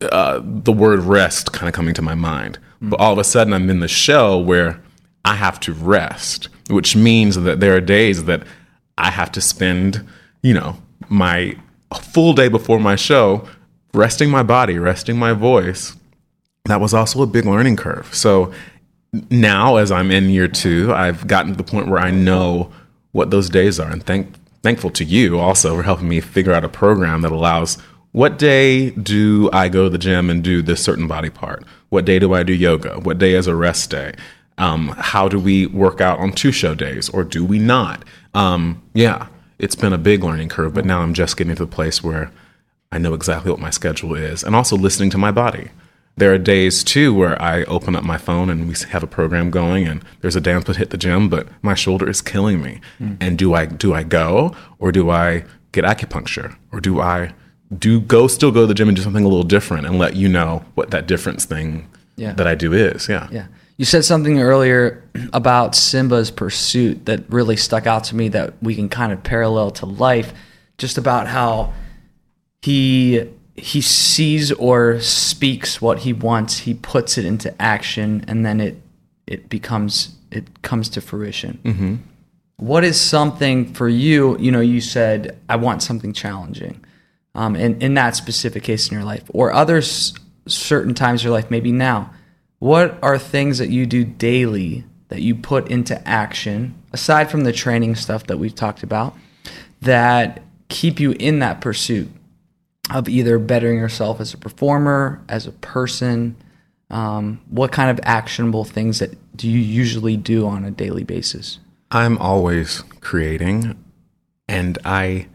uh, 0.00 0.40
the 0.42 0.72
word 0.72 1.00
rest 1.00 1.52
kind 1.52 1.68
of 1.68 1.74
coming 1.74 1.94
to 1.94 2.02
my 2.02 2.16
mind. 2.16 2.58
But 2.82 2.98
all 2.98 3.12
of 3.12 3.18
a 3.18 3.24
sudden, 3.24 3.52
I'm 3.52 3.70
in 3.70 3.78
the 3.78 3.86
show 3.88 4.38
where 4.38 4.82
I 5.24 5.36
have 5.36 5.60
to 5.60 5.72
rest, 5.72 6.48
which 6.70 6.96
means 6.96 7.36
that 7.36 7.60
there 7.60 7.76
are 7.76 7.80
days 7.80 8.24
that 8.24 8.42
I 8.98 9.10
have 9.10 9.32
to 9.32 9.40
spend, 9.40 10.06
you 10.42 10.54
know, 10.54 10.76
my 11.08 11.56
full 12.12 12.34
day 12.34 12.48
before 12.48 12.78
my 12.78 12.96
show 12.96 13.48
resting 13.94 14.30
my 14.30 14.42
body, 14.42 14.78
resting 14.78 15.16
my 15.16 15.32
voice. 15.32 15.96
That 16.66 16.80
was 16.80 16.92
also 16.92 17.22
a 17.22 17.26
big 17.26 17.46
learning 17.46 17.76
curve. 17.76 18.14
So 18.14 18.52
now, 19.30 19.76
as 19.76 19.90
I'm 19.90 20.10
in 20.10 20.28
year 20.28 20.48
two, 20.48 20.92
I've 20.92 21.26
gotten 21.26 21.52
to 21.52 21.56
the 21.56 21.64
point 21.64 21.88
where 21.88 22.00
I 22.00 22.10
know 22.10 22.70
what 23.12 23.30
those 23.30 23.48
days 23.48 23.80
are, 23.80 23.90
and 23.90 24.04
thank 24.04 24.34
thankful 24.62 24.90
to 24.90 25.04
you 25.04 25.38
also 25.38 25.76
for 25.76 25.82
helping 25.82 26.08
me 26.08 26.20
figure 26.20 26.52
out 26.52 26.64
a 26.64 26.68
program 26.68 27.22
that 27.22 27.32
allows 27.32 27.78
what 28.12 28.38
day 28.38 28.90
do 28.90 29.48
I 29.52 29.68
go 29.68 29.84
to 29.84 29.90
the 29.90 29.98
gym 29.98 30.28
and 30.30 30.42
do 30.42 30.62
this 30.62 30.82
certain 30.82 31.06
body 31.06 31.30
part? 31.30 31.64
What 31.90 32.04
day 32.04 32.18
do 32.18 32.34
I 32.34 32.42
do 32.42 32.52
yoga? 32.52 32.98
What 32.98 33.18
day 33.18 33.34
is 33.34 33.46
a 33.46 33.54
rest 33.54 33.90
day? 33.90 34.14
Um, 34.58 34.88
how 34.98 35.28
do 35.28 35.38
we 35.38 35.66
work 35.66 36.00
out 36.00 36.18
on 36.18 36.32
two 36.32 36.52
show 36.52 36.74
days 36.74 37.08
or 37.08 37.24
do 37.24 37.44
we 37.44 37.58
not? 37.58 38.04
Um, 38.34 38.82
yeah, 38.94 39.28
it's 39.58 39.74
been 39.76 39.92
a 39.92 39.98
big 39.98 40.22
learning 40.24 40.48
curve, 40.48 40.74
but 40.74 40.84
now 40.84 41.00
I'm 41.00 41.14
just 41.14 41.36
getting 41.36 41.54
to 41.54 41.64
the 41.64 41.70
place 41.70 42.02
where 42.02 42.30
I 42.92 42.98
know 42.98 43.14
exactly 43.14 43.50
what 43.50 43.60
my 43.60 43.70
schedule 43.70 44.14
is 44.14 44.42
and 44.42 44.54
also 44.56 44.76
listening 44.76 45.10
to 45.10 45.18
my 45.18 45.30
body. 45.30 45.70
There 46.16 46.32
are 46.34 46.38
days 46.38 46.82
too 46.82 47.14
where 47.14 47.40
I 47.40 47.62
open 47.64 47.94
up 47.94 48.02
my 48.02 48.18
phone 48.18 48.50
and 48.50 48.66
we 48.66 48.74
have 48.90 49.04
a 49.04 49.06
program 49.06 49.50
going 49.50 49.86
and 49.86 50.02
there's 50.20 50.34
a 50.34 50.40
dance 50.40 50.64
that 50.64 50.76
hit 50.76 50.90
the 50.90 50.96
gym, 50.96 51.28
but 51.28 51.46
my 51.62 51.74
shoulder 51.74 52.08
is 52.10 52.20
killing 52.20 52.60
me. 52.60 52.80
And 53.20 53.38
do 53.38 53.54
I 53.54 53.66
do 53.66 53.94
I 53.94 54.02
go 54.02 54.56
or 54.80 54.90
do 54.90 55.10
I 55.10 55.44
get 55.70 55.84
acupuncture 55.84 56.56
or 56.72 56.80
do 56.80 57.00
I 57.00 57.32
do 57.78 58.00
go 58.00 58.26
still 58.26 58.50
go 58.50 58.62
to 58.62 58.66
the 58.66 58.74
gym 58.74 58.88
and 58.88 58.96
do 58.96 59.02
something 59.04 59.24
a 59.24 59.28
little 59.28 59.44
different 59.44 59.86
and 59.86 59.96
let 59.98 60.16
you 60.16 60.28
know 60.28 60.64
what 60.74 60.90
that 60.90 61.06
difference 61.06 61.44
thing 61.44 61.86
Yeah. 62.16 62.32
that 62.32 62.48
I 62.48 62.56
do 62.56 62.72
is? 62.72 63.08
Yeah. 63.08 63.28
Yeah. 63.30 63.46
You 63.78 63.84
said 63.84 64.04
something 64.04 64.40
earlier 64.40 65.04
about 65.32 65.76
Simba's 65.76 66.32
pursuit 66.32 67.06
that 67.06 67.22
really 67.30 67.56
stuck 67.56 67.86
out 67.86 68.04
to 68.04 68.16
me 68.16 68.28
that 68.30 68.60
we 68.60 68.74
can 68.74 68.88
kind 68.88 69.12
of 69.12 69.22
parallel 69.22 69.70
to 69.70 69.86
life, 69.86 70.34
just 70.78 70.98
about 70.98 71.28
how 71.28 71.72
he 72.60 73.24
he 73.54 73.80
sees 73.80 74.52
or 74.52 75.00
speaks 75.00 75.80
what 75.80 76.00
he 76.00 76.12
wants, 76.12 76.58
he 76.58 76.74
puts 76.74 77.18
it 77.18 77.24
into 77.24 77.54
action, 77.62 78.24
and 78.26 78.44
then 78.44 78.60
it 78.60 78.82
it 79.28 79.48
becomes 79.48 80.16
it 80.32 80.62
comes 80.62 80.88
to 80.90 81.00
fruition. 81.00 81.60
Mm-hmm. 81.62 81.94
What 82.56 82.82
is 82.82 83.00
something 83.00 83.72
for 83.74 83.88
you? 83.88 84.36
You 84.38 84.50
know, 84.50 84.60
you 84.60 84.80
said 84.80 85.38
I 85.48 85.54
want 85.54 85.84
something 85.84 86.12
challenging, 86.12 86.84
um, 87.36 87.54
in 87.54 87.80
in 87.80 87.94
that 87.94 88.16
specific 88.16 88.64
case 88.64 88.88
in 88.88 88.94
your 88.96 89.04
life, 89.04 89.22
or 89.28 89.52
other 89.52 89.76
s- 89.76 90.14
certain 90.48 90.94
times 90.94 91.22
in 91.22 91.26
your 91.28 91.32
life, 91.36 91.48
maybe 91.48 91.70
now. 91.70 92.10
What 92.58 92.98
are 93.02 93.18
things 93.18 93.58
that 93.58 93.70
you 93.70 93.86
do 93.86 94.04
daily 94.04 94.84
that 95.08 95.22
you 95.22 95.34
put 95.34 95.70
into 95.70 96.06
action 96.06 96.74
aside 96.92 97.30
from 97.30 97.42
the 97.42 97.52
training 97.52 97.94
stuff 97.94 98.26
that 98.26 98.38
we've 98.38 98.54
talked 98.54 98.82
about 98.82 99.16
that 99.80 100.42
keep 100.68 101.00
you 101.00 101.12
in 101.12 101.38
that 101.38 101.60
pursuit 101.60 102.10
of 102.90 103.08
either 103.08 103.38
bettering 103.38 103.78
yourself 103.78 104.20
as 104.20 104.34
a 104.34 104.38
performer, 104.38 105.22
as 105.28 105.46
a 105.46 105.52
person? 105.52 106.36
Um, 106.90 107.40
what 107.48 107.70
kind 107.70 107.90
of 107.90 108.00
actionable 108.04 108.64
things 108.64 108.98
that 108.98 109.16
do 109.36 109.48
you 109.48 109.58
usually 109.58 110.16
do 110.16 110.46
on 110.46 110.64
a 110.64 110.70
daily 110.70 111.04
basis? 111.04 111.58
I'm 111.90 112.18
always 112.18 112.80
creating 113.00 113.82
and 114.48 114.78
I 114.84 115.28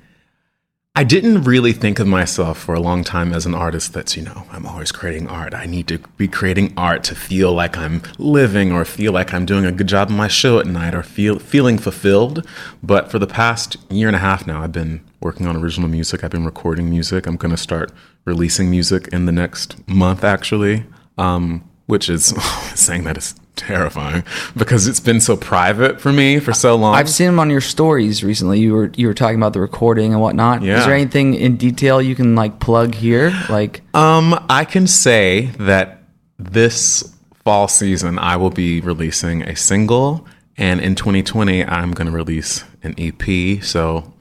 I 0.95 1.03
didn't 1.03 1.45
really 1.45 1.73
think 1.73 1.97
of 1.97 2.05
myself 2.05 2.59
for 2.59 2.75
a 2.75 2.79
long 2.79 3.03
time 3.03 3.33
as 3.33 3.47
an 3.47 3.55
artist 3.55 3.93
that's, 3.93 4.15
you 4.15 4.21
know, 4.21 4.43
I'm 4.51 4.67
always 4.67 4.91
creating 4.91 5.27
art. 5.27 5.55
I 5.55 5.65
need 5.65 5.87
to 5.87 5.97
be 6.17 6.27
creating 6.27 6.71
art 6.77 7.03
to 7.05 7.15
feel 7.15 7.51
like 7.51 7.75
I'm 7.75 8.03
living 8.19 8.71
or 8.71 8.85
feel 8.85 9.11
like 9.11 9.33
I'm 9.33 9.43
doing 9.43 9.65
a 9.65 9.71
good 9.71 9.87
job 9.87 10.11
on 10.11 10.17
my 10.17 10.27
show 10.27 10.59
at 10.59 10.67
night 10.67 10.93
or 10.93 11.01
feel 11.01 11.39
feeling 11.39 11.79
fulfilled. 11.79 12.47
But 12.83 13.09
for 13.09 13.17
the 13.17 13.25
past 13.25 13.75
year 13.89 14.05
and 14.05 14.15
a 14.15 14.19
half 14.19 14.45
now, 14.45 14.61
I've 14.61 14.71
been 14.71 15.03
working 15.19 15.47
on 15.47 15.57
original 15.57 15.89
music. 15.89 16.23
I've 16.23 16.29
been 16.29 16.45
recording 16.45 16.91
music. 16.91 17.25
I'm 17.25 17.37
going 17.37 17.49
to 17.49 17.57
start 17.57 17.91
releasing 18.25 18.69
music 18.69 19.07
in 19.07 19.25
the 19.25 19.31
next 19.31 19.87
month 19.87 20.23
actually. 20.23 20.85
Um, 21.17 21.67
which 21.87 22.07
is 22.07 22.25
saying 22.75 23.03
that 23.05 23.17
is 23.17 23.33
terrifying 23.55 24.23
because 24.57 24.87
it's 24.87 24.99
been 24.99 25.19
so 25.21 25.37
private 25.37 26.01
for 26.01 26.11
me 26.11 26.39
for 26.39 26.53
so 26.53 26.75
long. 26.75 26.95
I've 26.95 27.09
seen 27.09 27.27
them 27.27 27.39
on 27.39 27.49
your 27.49 27.61
stories 27.61 28.23
recently. 28.23 28.59
You 28.59 28.73
were 28.73 28.91
you 28.95 29.07
were 29.07 29.13
talking 29.13 29.37
about 29.37 29.53
the 29.53 29.59
recording 29.61 30.11
and 30.13 30.21
whatnot. 30.21 30.61
Yeah. 30.63 30.79
Is 30.79 30.85
there 30.85 30.95
anything 30.95 31.35
in 31.35 31.57
detail 31.57 32.01
you 32.01 32.15
can 32.15 32.35
like 32.35 32.59
plug 32.59 32.95
here? 32.95 33.31
Like 33.49 33.81
Um, 33.93 34.43
I 34.49 34.65
can 34.65 34.87
say 34.87 35.51
that 35.59 36.03
this 36.37 37.15
fall 37.43 37.67
season 37.67 38.17
I 38.19 38.37
will 38.37 38.49
be 38.49 38.81
releasing 38.81 39.43
a 39.43 39.55
single, 39.55 40.25
and 40.57 40.79
in 40.81 40.95
2020 40.95 41.63
I'm 41.65 41.91
going 41.91 42.07
to 42.07 42.13
release 42.13 42.63
an 42.83 42.95
EP. 42.97 43.61
So 43.63 44.13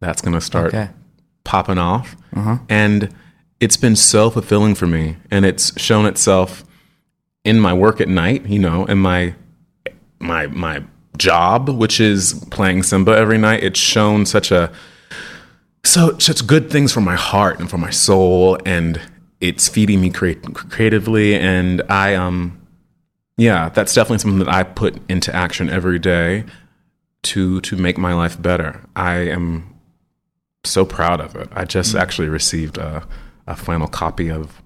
that's 0.00 0.20
going 0.22 0.34
to 0.34 0.40
start 0.40 0.68
Okay. 0.68 0.88
popping 1.44 1.78
off, 1.78 2.16
and 2.68 3.14
it's 3.60 3.76
been 3.76 3.96
so 3.96 4.30
fulfilling 4.30 4.74
for 4.74 4.86
me, 4.86 5.16
and 5.30 5.44
it's 5.44 5.78
shown 5.80 6.06
itself 6.06 6.64
in 7.44 7.60
my 7.60 7.72
work 7.72 8.00
at 8.00 8.08
night. 8.08 8.46
You 8.46 8.58
know, 8.58 8.84
in 8.86 8.98
my 8.98 9.34
my 10.18 10.46
my 10.48 10.84
job, 11.16 11.68
which 11.68 12.00
is 12.00 12.44
playing 12.50 12.82
Simba 12.82 13.12
every 13.16 13.38
night. 13.38 13.62
It's 13.62 13.80
shown 13.80 14.26
such 14.26 14.50
a 14.50 14.72
so 15.84 16.18
such 16.18 16.46
good 16.46 16.70
things 16.70 16.92
for 16.92 17.00
my 17.00 17.16
heart 17.16 17.58
and 17.58 17.68
for 17.70 17.78
my 17.78 17.90
soul 17.90 18.58
and 18.66 19.00
it's 19.40 19.68
feeding 19.68 20.00
me 20.00 20.10
creat- 20.10 20.54
creatively, 20.54 21.34
and 21.34 21.82
I 21.88 22.14
um, 22.14 22.60
yeah, 23.36 23.70
that's 23.70 23.94
definitely 23.94 24.18
something 24.18 24.38
that 24.40 24.54
I 24.54 24.62
put 24.62 24.98
into 25.10 25.34
action 25.34 25.70
every 25.70 25.98
day 25.98 26.44
to 27.22 27.60
to 27.62 27.76
make 27.76 27.98
my 27.98 28.12
life 28.12 28.40
better. 28.40 28.86
I 28.94 29.14
am 29.14 29.74
so 30.64 30.84
proud 30.84 31.20
of 31.20 31.34
it. 31.36 31.48
I 31.52 31.64
just 31.64 31.94
actually 31.94 32.28
received 32.28 32.76
a, 32.76 33.06
a 33.46 33.56
final 33.56 33.88
copy 33.88 34.30
of 34.30 34.62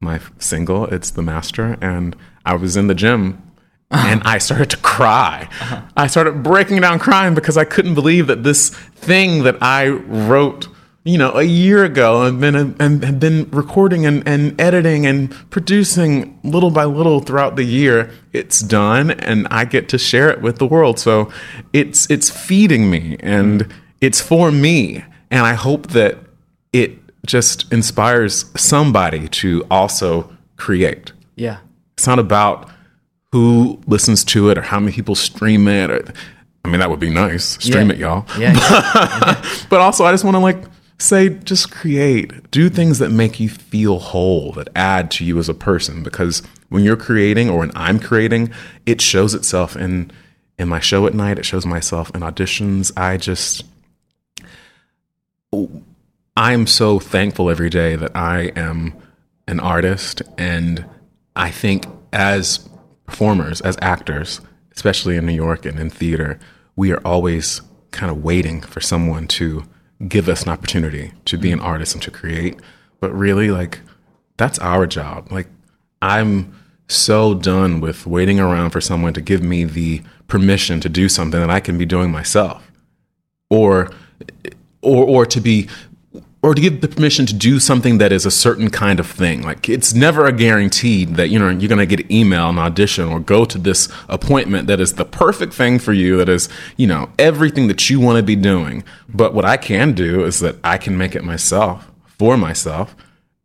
my 0.00 0.20
single. 0.38 0.86
It's 0.86 1.10
the 1.10 1.22
master, 1.22 1.76
and 1.80 2.16
I 2.44 2.54
was 2.54 2.76
in 2.76 2.86
the 2.86 2.94
gym. 2.94 3.42
And 3.90 4.20
I 4.24 4.38
started 4.38 4.70
to 4.70 4.76
cry. 4.78 5.48
Uh-huh. 5.60 5.82
I 5.96 6.06
started 6.08 6.42
breaking 6.42 6.80
down 6.80 6.98
crying 6.98 7.34
because 7.34 7.56
I 7.56 7.64
couldn't 7.64 7.94
believe 7.94 8.26
that 8.26 8.42
this 8.42 8.70
thing 8.70 9.44
that 9.44 9.56
I 9.60 9.88
wrote, 9.88 10.66
you 11.04 11.16
know, 11.18 11.30
a 11.34 11.44
year 11.44 11.84
ago 11.84 12.24
and 12.24 12.40
been 12.40 12.56
and 12.56 13.04
had 13.04 13.20
been 13.20 13.48
recording 13.52 14.04
and, 14.04 14.26
and 14.26 14.60
editing 14.60 15.06
and 15.06 15.30
producing 15.50 16.38
little 16.42 16.70
by 16.70 16.84
little 16.84 17.20
throughout 17.20 17.54
the 17.54 17.62
year, 17.62 18.10
it's 18.32 18.58
done 18.60 19.12
and 19.12 19.46
I 19.52 19.64
get 19.64 19.88
to 19.90 19.98
share 19.98 20.30
it 20.30 20.42
with 20.42 20.58
the 20.58 20.66
world. 20.66 20.98
So 20.98 21.30
it's 21.72 22.10
it's 22.10 22.28
feeding 22.28 22.90
me 22.90 23.16
and 23.20 23.62
mm-hmm. 23.62 23.78
it's 24.00 24.20
for 24.20 24.50
me. 24.50 25.04
And 25.30 25.46
I 25.46 25.54
hope 25.54 25.88
that 25.88 26.18
it 26.72 26.98
just 27.26 27.70
inspires 27.72 28.46
somebody 28.56 29.28
to 29.28 29.66
also 29.70 30.34
create. 30.56 31.12
Yeah. 31.34 31.58
It's 31.94 32.06
not 32.06 32.18
about 32.18 32.70
who 33.32 33.80
listens 33.86 34.24
to 34.24 34.48
it 34.50 34.56
or 34.58 34.62
how 34.62 34.78
many 34.80 34.92
people 34.92 35.14
stream 35.14 35.68
it. 35.68 35.90
Or, 35.90 36.04
I 36.64 36.68
mean, 36.68 36.80
that 36.80 36.88
would 36.90 37.00
be 37.00 37.10
nice. 37.10 37.44
Stream 37.62 37.88
Yeah. 37.88 37.94
it, 37.94 37.98
y'all. 37.98 38.26
Yeah. 38.38 39.42
But 39.68 39.80
also, 39.80 40.04
I 40.04 40.12
just 40.12 40.24
want 40.24 40.36
to 40.36 40.40
like 40.40 40.62
say, 40.98 41.28
just 41.28 41.70
create, 41.70 42.50
do 42.50 42.68
things 42.70 42.98
that 43.00 43.10
make 43.10 43.38
you 43.40 43.48
feel 43.48 43.98
whole, 43.98 44.52
that 44.52 44.68
add 44.74 45.10
to 45.12 45.24
you 45.24 45.38
as 45.38 45.48
a 45.48 45.54
person. 45.54 46.02
Because 46.02 46.42
when 46.70 46.84
you're 46.84 46.96
creating 46.96 47.50
or 47.50 47.58
when 47.58 47.72
I'm 47.74 47.98
creating, 47.98 48.50
it 48.86 49.00
shows 49.00 49.34
itself 49.34 49.76
in 49.76 50.10
in 50.58 50.68
my 50.68 50.80
show 50.80 51.06
at 51.06 51.12
night. 51.12 51.38
It 51.38 51.44
shows 51.44 51.66
myself 51.66 52.10
in 52.14 52.22
auditions. 52.22 52.90
I 52.96 53.18
just, 53.18 53.62
I'm 56.36 56.66
so 56.66 56.98
thankful 56.98 57.48
every 57.48 57.70
day 57.70 57.96
that 57.96 58.14
I 58.14 58.52
am 58.56 58.94
an 59.48 59.58
artist, 59.58 60.20
and 60.36 60.84
I 61.34 61.50
think 61.50 61.86
as 62.12 62.68
performers, 63.06 63.60
as 63.62 63.78
actors, 63.80 64.40
especially 64.74 65.16
in 65.16 65.24
New 65.24 65.32
York 65.32 65.64
and 65.64 65.78
in 65.78 65.88
theater, 65.88 66.38
we 66.74 66.92
are 66.92 67.00
always 67.06 67.62
kind 67.90 68.10
of 68.10 68.22
waiting 68.22 68.60
for 68.60 68.80
someone 68.80 69.26
to 69.28 69.64
give 70.08 70.28
us 70.28 70.42
an 70.42 70.50
opportunity 70.50 71.12
to 71.24 71.38
be 71.38 71.52
an 71.52 71.60
artist 71.60 71.94
and 71.94 72.02
to 72.02 72.10
create. 72.10 72.60
But 73.00 73.14
really, 73.14 73.50
like, 73.50 73.80
that's 74.36 74.58
our 74.58 74.86
job. 74.86 75.32
Like, 75.32 75.48
I'm 76.02 76.54
so 76.88 77.34
done 77.34 77.80
with 77.80 78.06
waiting 78.06 78.38
around 78.38 78.70
for 78.70 78.82
someone 78.82 79.14
to 79.14 79.22
give 79.22 79.42
me 79.42 79.64
the 79.64 80.02
permission 80.28 80.80
to 80.80 80.88
do 80.88 81.08
something 81.08 81.40
that 81.40 81.50
I 81.50 81.60
can 81.60 81.78
be 81.78 81.86
doing 81.86 82.10
myself 82.10 82.70
or 83.48 83.90
or 84.82 85.04
or 85.04 85.26
to 85.26 85.40
be 85.40 85.68
or 86.46 86.54
to 86.54 86.60
give 86.60 86.80
the 86.80 86.86
permission 86.86 87.26
to 87.26 87.34
do 87.34 87.58
something 87.58 87.98
that 87.98 88.12
is 88.12 88.24
a 88.24 88.30
certain 88.30 88.70
kind 88.70 89.00
of 89.00 89.06
thing. 89.08 89.42
Like 89.42 89.68
it's 89.68 89.94
never 89.94 90.26
a 90.26 90.32
guaranteed 90.32 91.16
that 91.16 91.28
you 91.28 91.40
know 91.40 91.48
you're 91.48 91.68
going 91.68 91.80
to 91.80 91.86
get 91.86 92.06
an 92.06 92.12
email, 92.12 92.50
an 92.50 92.58
audition, 92.58 93.08
or 93.08 93.18
go 93.18 93.44
to 93.44 93.58
this 93.58 93.88
appointment 94.08 94.68
that 94.68 94.78
is 94.78 94.94
the 94.94 95.04
perfect 95.04 95.52
thing 95.52 95.80
for 95.80 95.92
you. 95.92 96.16
That 96.16 96.28
is 96.28 96.48
you 96.76 96.86
know 96.86 97.10
everything 97.18 97.66
that 97.66 97.90
you 97.90 97.98
want 97.98 98.18
to 98.18 98.22
be 98.22 98.36
doing. 98.36 98.84
But 99.08 99.34
what 99.34 99.44
I 99.44 99.56
can 99.56 99.92
do 99.92 100.24
is 100.24 100.38
that 100.38 100.54
I 100.62 100.78
can 100.78 100.96
make 100.96 101.16
it 101.16 101.24
myself 101.24 101.90
for 102.06 102.36
myself, 102.36 102.94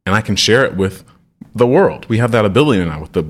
and 0.05 0.13
I 0.13 0.21
can 0.21 0.35
share 0.35 0.63
it 0.63 0.75
with 0.75 1.03
the 1.55 1.65
world. 1.65 2.05
We 2.07 2.19
have 2.19 2.31
that 2.33 2.45
ability 2.45 2.85
now 2.85 3.01
with 3.01 3.13
the 3.13 3.25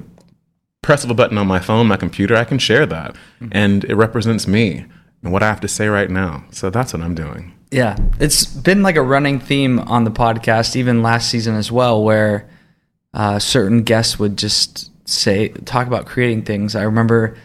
press 0.82 1.06
of 1.06 1.10
a 1.10 1.14
button 1.14 1.38
on 1.38 1.48
my 1.48 1.60
phone, 1.60 1.88
my 1.88 1.96
computer. 1.96 2.36
I 2.36 2.44
can 2.44 2.60
share 2.60 2.86
that, 2.88 3.14
mm-hmm. 3.40 3.48
and 3.54 3.86
it 3.86 3.96
represents 3.96 4.48
me 4.48 4.86
and 5.24 5.32
what 5.32 5.44
I 5.44 5.48
have 5.48 5.62
to 5.62 5.70
say 5.70 5.88
right 5.88 6.10
now. 6.10 6.44
So 6.52 6.70
that's 6.70 6.92
what 6.92 7.02
I'm 7.02 7.16
doing. 7.16 7.54
Yeah, 7.72 7.96
it's 8.20 8.46
been 8.46 8.84
like 8.84 8.98
a 8.98 9.02
running 9.02 9.40
theme 9.40 9.80
on 9.80 10.04
the 10.04 10.12
podcast, 10.12 10.76
even 10.76 11.02
last 11.02 11.30
season 11.30 11.56
as 11.56 11.72
well, 11.72 12.04
where 12.04 12.50
uh, 13.14 13.40
certain 13.40 13.84
guests 13.84 14.20
would 14.20 14.38
just 14.38 14.92
say, 15.08 15.50
talk 15.50 15.88
about 15.88 16.06
creating 16.06 16.44
things. 16.44 16.76
I 16.76 16.84
remember 16.84 17.38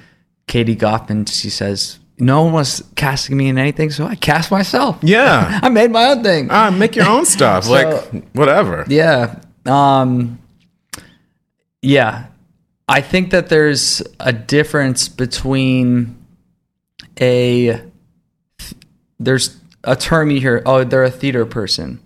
Katie 0.49 0.75
Goffman, 0.75 1.29
she 1.33 1.49
says, 1.49 2.01
No 2.19 2.43
one 2.43 2.53
was 2.53 2.83
casting 2.97 3.37
me 3.37 3.49
in 3.49 3.57
anything, 3.57 3.91
so 3.91 4.05
I 4.05 4.17
cast 4.17 4.51
myself. 4.51 4.99
Yeah. 5.01 5.61
I 5.63 5.69
made 5.69 5.93
my 5.93 6.07
own 6.07 6.25
thing. 6.25 6.49
Ah, 6.51 6.71
make 6.71 6.97
your 6.97 7.09
own 7.09 7.25
stuff. 7.25 7.69
like 7.69 8.25
whatever. 8.35 8.85
Yeah. 8.89 9.39
Um, 9.65 10.41
yeah. 11.83 12.27
I 12.89 13.01
think 13.01 13.31
that 13.31 13.49
there's 13.49 14.03
a 14.21 14.33
difference 14.33 15.09
between 15.09 16.17
a 17.21 17.81
there's 19.19 19.57
a 19.87 19.97
term 19.97 20.31
you 20.31 20.41
hear, 20.41 20.63
oh, 20.67 20.85
they're 20.85 21.05
a 21.05 21.11
theater 21.11 21.47
person. 21.47 22.01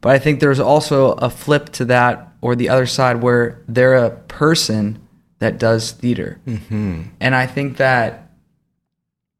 But 0.00 0.14
I 0.14 0.18
think 0.18 0.40
there's 0.40 0.60
also 0.60 1.12
a 1.12 1.28
flip 1.28 1.70
to 1.70 1.84
that 1.86 2.32
or 2.40 2.54
the 2.54 2.68
other 2.68 2.86
side 2.86 3.22
where 3.22 3.60
they're 3.68 3.94
a 3.96 4.10
person 4.10 5.00
that 5.40 5.58
does 5.58 5.92
theater. 5.92 6.40
Mm-hmm. 6.46 7.02
And 7.20 7.34
I 7.34 7.46
think 7.46 7.78
that 7.78 8.30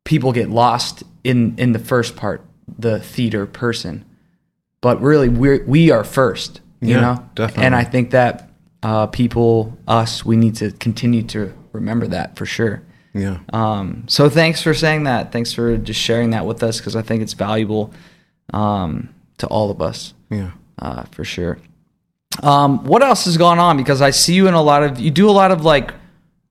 people 0.05 0.33
get 0.33 0.51
lost 0.51 1.05
in 1.25 1.55
in 1.59 1.73
the 1.73 1.79
first 1.79 2.17
part, 2.17 2.45
the 2.79 2.99
theater 3.01 3.47
person. 3.47 4.05
But 4.81 5.01
really 5.01 5.29
we're, 5.29 5.65
we 5.65 5.91
are 5.91 6.05
first, 6.05 6.61
you 6.81 6.95
Yeah, 6.95 7.01
know? 7.01 7.29
definitely. 7.35 7.65
And 7.65 7.75
I 7.75 7.85
think 7.85 8.11
that 8.11 8.51
uh, 8.83 9.07
people, 9.07 9.77
us, 9.89 10.25
we 10.25 10.37
need 10.37 10.55
to 10.57 10.71
continue 10.73 11.23
to 11.25 11.53
remember 11.73 12.07
that 12.09 12.37
for 12.37 12.47
sure. 12.47 12.83
Yeah. 13.17 13.39
Um, 13.53 14.05
so 14.09 14.29
thanks 14.29 14.61
for 14.63 14.75
saying 14.75 15.05
that. 15.05 15.33
Thanks 15.33 15.53
for 15.53 15.77
just 15.77 16.01
sharing 16.01 16.31
that 16.31 16.45
with 16.47 16.63
us 16.63 16.79
because 16.79 16.95
I 16.97 17.03
think 17.03 17.23
it's 17.23 17.33
valuable 17.33 17.93
um, 18.53 19.09
to 19.39 19.47
all 19.47 19.71
of 19.71 19.81
us 19.81 20.15
Yeah. 20.31 20.51
uh, 20.79 21.05
for 21.13 21.25
sure. 21.25 21.59
Um, 22.43 22.85
what 22.85 23.03
else 23.03 23.25
has 23.25 23.37
gone 23.37 23.59
on? 23.59 23.77
Because 23.77 24.03
I 24.03 24.11
see 24.11 24.35
you 24.35 24.47
in 24.49 24.55
a 24.55 24.63
lot 24.63 24.83
of 24.83 25.01
you 25.01 25.11
do 25.11 25.29
a 25.31 25.33
lot 25.33 25.51
of 25.51 25.65
like 25.65 25.93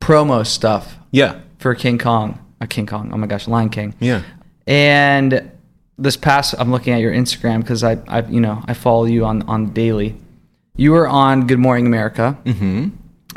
promo 0.02 0.46
stuff 0.46 0.98
Yeah. 1.12 1.40
for 1.60 1.76
King 1.76 1.98
Kong, 2.00 2.40
uh, 2.62 2.66
King 2.66 2.88
Kong. 2.88 3.12
Oh 3.14 3.18
my 3.18 3.28
gosh, 3.28 3.48
Lion 3.48 3.70
King. 3.70 3.94
Yeah. 4.00 4.24
And 4.68 5.52
this 5.98 6.18
past, 6.18 6.56
I'm 6.58 6.72
looking 6.72 6.94
at 6.94 7.00
your 7.02 7.14
Instagram 7.14 7.62
because 7.62 7.84
I, 7.84 7.98
I, 8.08 8.22
you 8.24 8.42
know, 8.42 8.64
I 8.68 8.74
follow 8.74 9.06
you 9.06 9.26
on 9.26 9.44
on 9.44 9.72
daily. 9.74 10.16
You 10.76 10.92
were 10.92 11.08
on 11.08 11.48
Good 11.48 11.60
Morning 11.60 11.86
America. 11.86 12.38
Mm-hmm. 12.46 12.90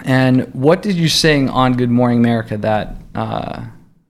And 0.04 0.52
what 0.54 0.82
did 0.82 0.96
you 0.96 1.08
sing 1.08 1.48
on 1.50 1.74
Good 1.76 1.90
Morning 1.90 2.18
America 2.18 2.56
that 2.58 2.96
uh, 3.14 3.64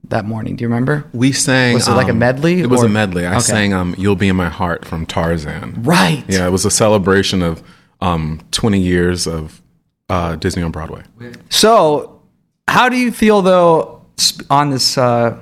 that 0.05 0.25
morning? 0.25 0.55
Do 0.55 0.63
you 0.63 0.67
remember? 0.69 1.05
We 1.13 1.31
sang. 1.31 1.73
Was 1.73 1.87
it 1.87 1.91
like 1.93 2.07
a 2.07 2.11
um, 2.11 2.19
medley, 2.19 2.61
It 2.61 2.69
was 2.69 2.83
or- 2.83 2.87
a 2.87 2.89
medley. 2.89 3.25
I 3.25 3.31
Okay. 3.31 3.39
sang 3.39 3.73
um, 3.73 3.95
"You'll 3.97 4.15
Be 4.15 4.27
in 4.29 4.35
My 4.35 4.49
Heart" 4.49 4.85
from 4.85 5.05
Tarzan. 5.05 5.81
Right. 5.83 6.23
Yeah, 6.27 6.45
it 6.47 6.51
was 6.51 6.65
a 6.65 6.71
celebration 6.71 7.41
of 7.41 7.63
um, 8.01 8.39
20 8.51 8.79
years 8.79 9.27
of 9.27 9.61
uh, 10.09 10.35
Disney 10.35 10.63
on 10.63 10.71
Broadway. 10.71 11.03
So, 11.49 12.21
how 12.67 12.87
do 12.89 12.95
you 12.97 13.11
feel 13.11 13.41
though 13.41 14.05
on 14.49 14.69
this 14.69 14.97
uh, 14.97 15.37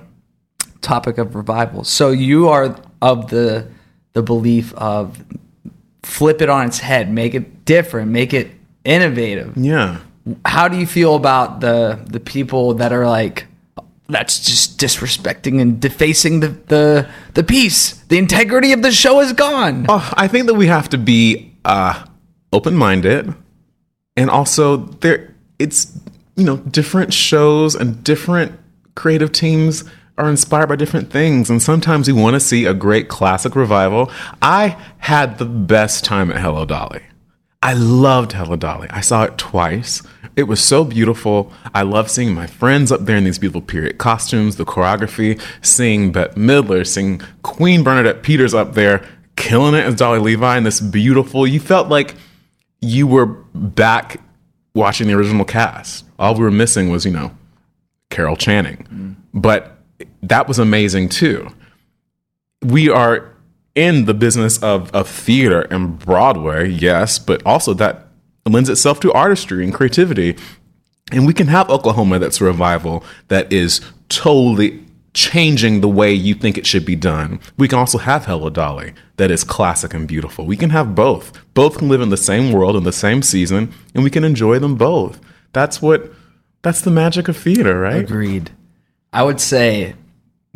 topic 0.82 1.18
of 1.18 1.36
revival? 1.36 1.84
So 1.84 2.12
you 2.12 2.48
are 2.50 2.76
of 3.02 3.30
the 3.30 3.68
the 4.14 4.24
belief 4.24 4.74
of 4.74 5.24
flip 6.04 6.42
it 6.42 6.50
on 6.50 6.66
its 6.68 6.80
head, 6.80 7.12
make 7.12 7.36
it 7.36 7.66
different, 7.66 8.10
make 8.12 8.34
it 8.34 8.52
innovative. 8.86 9.56
Yeah. 9.58 10.00
How 10.46 10.68
do 10.68 10.78
you 10.78 10.88
feel 10.88 11.16
about 11.16 11.62
the 11.62 12.00
the 12.06 12.20
people 12.20 12.74
that 12.76 12.92
are 12.92 13.08
like 13.08 13.46
that's 14.10 14.40
just 14.40 14.80
disrespecting 14.80 15.62
and 15.62 15.80
defacing 15.80 16.40
the 16.40 16.50
the 16.50 17.10
the 17.34 17.44
piece? 17.44 17.94
The 18.10 18.18
integrity 18.18 18.74
of 18.74 18.82
the 18.82 18.92
show 18.92 19.20
is 19.22 19.34
gone. 19.34 19.86
Oh, 19.90 20.12
I 20.16 20.28
think 20.28 20.48
that 20.48 20.56
we 20.56 20.68
have 20.68 20.90
to 20.90 20.98
be 20.98 21.54
uh, 21.66 22.06
open-minded, 22.54 23.34
and 24.16 24.30
also 24.30 24.78
there. 24.78 25.36
It's 25.60 25.98
you 26.36 26.46
know 26.46 26.58
different 26.58 27.14
shows 27.14 27.76
and 27.76 28.04
different 28.04 28.58
creative 28.96 29.32
teams 29.32 29.84
are 30.18 30.30
inspired 30.30 30.68
by 30.68 30.76
different 30.76 31.12
things, 31.12 31.50
and 31.50 31.62
sometimes 31.62 32.08
we 32.08 32.14
want 32.14 32.34
to 32.34 32.40
see 32.40 32.66
a 32.66 32.74
great 32.74 33.08
classic 33.08 33.56
revival. 33.56 34.12
I 34.42 34.78
had 34.98 35.38
the 35.38 35.46
best 35.46 36.04
time 36.04 36.32
at 36.32 36.42
Hello 36.42 36.66
Dolly. 36.66 37.04
I 37.68 37.74
loved 37.74 38.32
Hello 38.32 38.56
Dolly. 38.56 38.88
I 38.92 39.02
saw 39.02 39.24
it 39.24 39.38
twice. 39.38 40.02
It 40.38 40.44
was 40.44 40.64
so 40.64 40.86
beautiful. 40.86 41.52
I 41.74 41.82
love 41.82 42.10
seeing 42.10 42.34
my 42.34 42.48
friends 42.48 42.94
up 42.94 43.02
there 43.02 43.18
in 43.18 43.26
these 43.26 43.38
beautiful 43.38 43.62
period 43.62 43.98
costumes, 43.98 44.56
the 44.56 44.64
choreography, 44.64 45.38
seeing 45.62 46.14
Bette 46.14 46.40
Midler, 46.40 46.88
seeing 46.88 47.20
Queen 47.42 47.84
Bernadette 47.84 48.24
Peters 48.24 48.54
up 48.54 48.74
there 48.74 49.06
killing 49.36 49.76
it 49.76 49.84
as 49.84 49.96
Dolly 49.96 50.20
Levi 50.20 50.58
in 50.58 50.64
this 50.64 50.80
beautiful. 50.80 51.46
You 51.46 51.60
felt 51.60 51.90
like 51.90 52.16
you 52.80 53.06
were 53.06 53.26
back 53.26 54.22
watching 54.74 55.08
the 55.08 55.16
original 55.16 55.44
cast. 55.44 56.06
All 56.18 56.36
we 56.36 56.46
were 56.46 56.52
missing 56.52 56.90
was, 56.90 57.04
you 57.04 57.12
know, 57.12 57.36
Carol 58.10 58.38
Channing. 58.38 58.88
Mm. 58.90 59.16
But 59.34 59.78
that 60.24 60.48
was 60.48 60.58
amazing 60.58 61.10
too. 61.10 61.50
We 62.62 62.90
are 62.90 63.30
in 63.78 64.06
the 64.06 64.14
business 64.16 64.62
of, 64.64 64.94
of 64.94 65.08
theater 65.08 65.62
and 65.70 66.00
Broadway, 66.00 66.68
yes, 66.68 67.20
but 67.20 67.46
also 67.46 67.76
that 67.76 68.08
lends 68.46 68.70
itself 68.70 69.00
to 69.02 69.14
artistry 69.14 69.64
and 69.64 69.72
creativity. 69.72 70.36
And 71.12 71.28
we 71.28 71.34
can 71.34 71.48
have 71.48 71.70
Oklahoma 71.70 72.18
that's 72.18 72.42
revival 72.42 73.04
that 73.28 73.54
is 73.54 73.80
totally 74.10 74.84
changing 75.14 75.82
the 75.82 75.88
way 75.88 76.12
you 76.12 76.34
think 76.34 76.58
it 76.58 76.66
should 76.66 76.86
be 76.86 76.96
done. 76.96 77.40
We 77.56 77.68
can 77.68 77.78
also 77.78 78.00
have 78.00 78.26
Hello 78.26 78.50
Dolly 78.50 78.94
that 79.18 79.30
is 79.30 79.44
classic 79.44 79.94
and 79.94 80.08
beautiful. 80.08 80.46
We 80.46 80.58
can 80.58 80.72
have 80.72 80.96
both. 80.96 81.32
Both 81.54 81.78
can 81.78 81.88
live 81.88 82.02
in 82.02 82.10
the 82.10 82.18
same 82.18 82.52
world 82.52 82.76
in 82.76 82.84
the 82.84 82.92
same 82.92 83.22
season, 83.22 83.74
and 83.94 84.04
we 84.04 84.10
can 84.10 84.24
enjoy 84.24 84.58
them 84.58 84.76
both. 84.76 85.20
That's 85.54 85.82
what 85.82 86.12
that's 86.64 86.82
the 86.82 86.92
magic 86.92 87.28
of 87.28 87.38
theater, 87.38 87.80
right? 87.80 88.04
Agreed. 88.04 88.50
I 89.14 89.24
would 89.24 89.40
say 89.40 89.94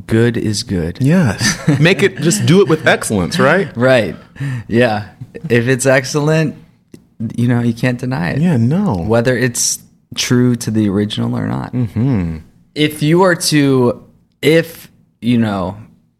good 0.07 0.37
is 0.37 0.63
good. 0.63 0.97
Yes. 1.01 1.59
Make 1.79 2.03
it 2.03 2.17
just 2.17 2.45
do 2.45 2.61
it 2.61 2.67
with 2.67 2.87
excellence, 2.87 3.39
right? 3.39 3.75
Right. 3.77 4.15
Yeah. 4.67 5.09
If 5.49 5.67
it's 5.67 5.85
excellent, 5.85 6.55
you 7.35 7.47
know, 7.47 7.61
you 7.61 7.73
can't 7.73 7.99
deny 7.99 8.31
it. 8.31 8.41
Yeah, 8.41 8.57
no. 8.57 8.95
Whether 8.97 9.37
it's 9.37 9.79
true 10.15 10.55
to 10.57 10.71
the 10.71 10.89
original 10.89 11.37
or 11.37 11.47
not. 11.47 11.71
Mm-hmm. 11.73 12.39
If 12.75 13.03
you 13.03 13.19
were 13.19 13.35
to, 13.35 14.09
if, 14.41 14.89
you 15.21 15.37
know, 15.37 15.77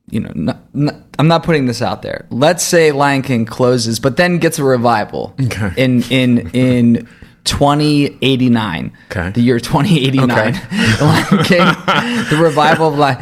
you 0.10 0.20
know, 0.20 0.32
not, 0.36 0.76
not, 0.76 0.96
I'm 1.18 1.28
not 1.28 1.44
putting 1.44 1.66
this 1.66 1.82
out 1.82 2.02
there. 2.02 2.26
Let's 2.30 2.64
say 2.64 2.92
Lion 2.92 3.22
King 3.22 3.46
closes, 3.46 4.00
but 4.00 4.18
then 4.18 4.38
gets 4.38 4.60
a 4.60 4.64
revival 4.64 5.34
Okay. 5.46 5.72
in 5.78 6.04
in 6.04 6.50
in 6.52 7.08
2089. 7.46 8.92
Okay. 9.10 9.30
The 9.32 9.42
year 9.42 9.60
2089. 9.60 10.30
Okay. 10.32 10.52
the 10.98 11.06
Lion 11.06 11.44
King, 11.46 12.30
the 12.30 12.38
revival 12.44 12.88
of 12.90 12.98
Lion. 12.98 13.18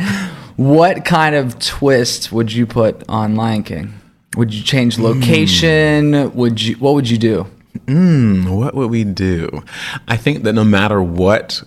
What 0.59 1.05
kind 1.05 1.35
of 1.35 1.57
twist 1.59 2.33
would 2.33 2.51
you 2.51 2.65
put 2.67 3.07
on 3.07 3.37
Lion 3.37 3.63
King? 3.63 3.93
Would 4.35 4.53
you 4.53 4.61
change 4.61 4.97
Hmm. 4.97 5.03
location? 5.03 6.33
Would 6.35 6.61
you? 6.61 6.75
What 6.75 6.95
would 6.95 7.09
you 7.09 7.17
do? 7.17 7.47
What 7.87 8.75
would 8.75 8.89
we 8.91 9.05
do? 9.05 9.63
I 10.05 10.17
think 10.17 10.43
that 10.43 10.51
no 10.51 10.65
matter 10.65 11.01
what 11.01 11.63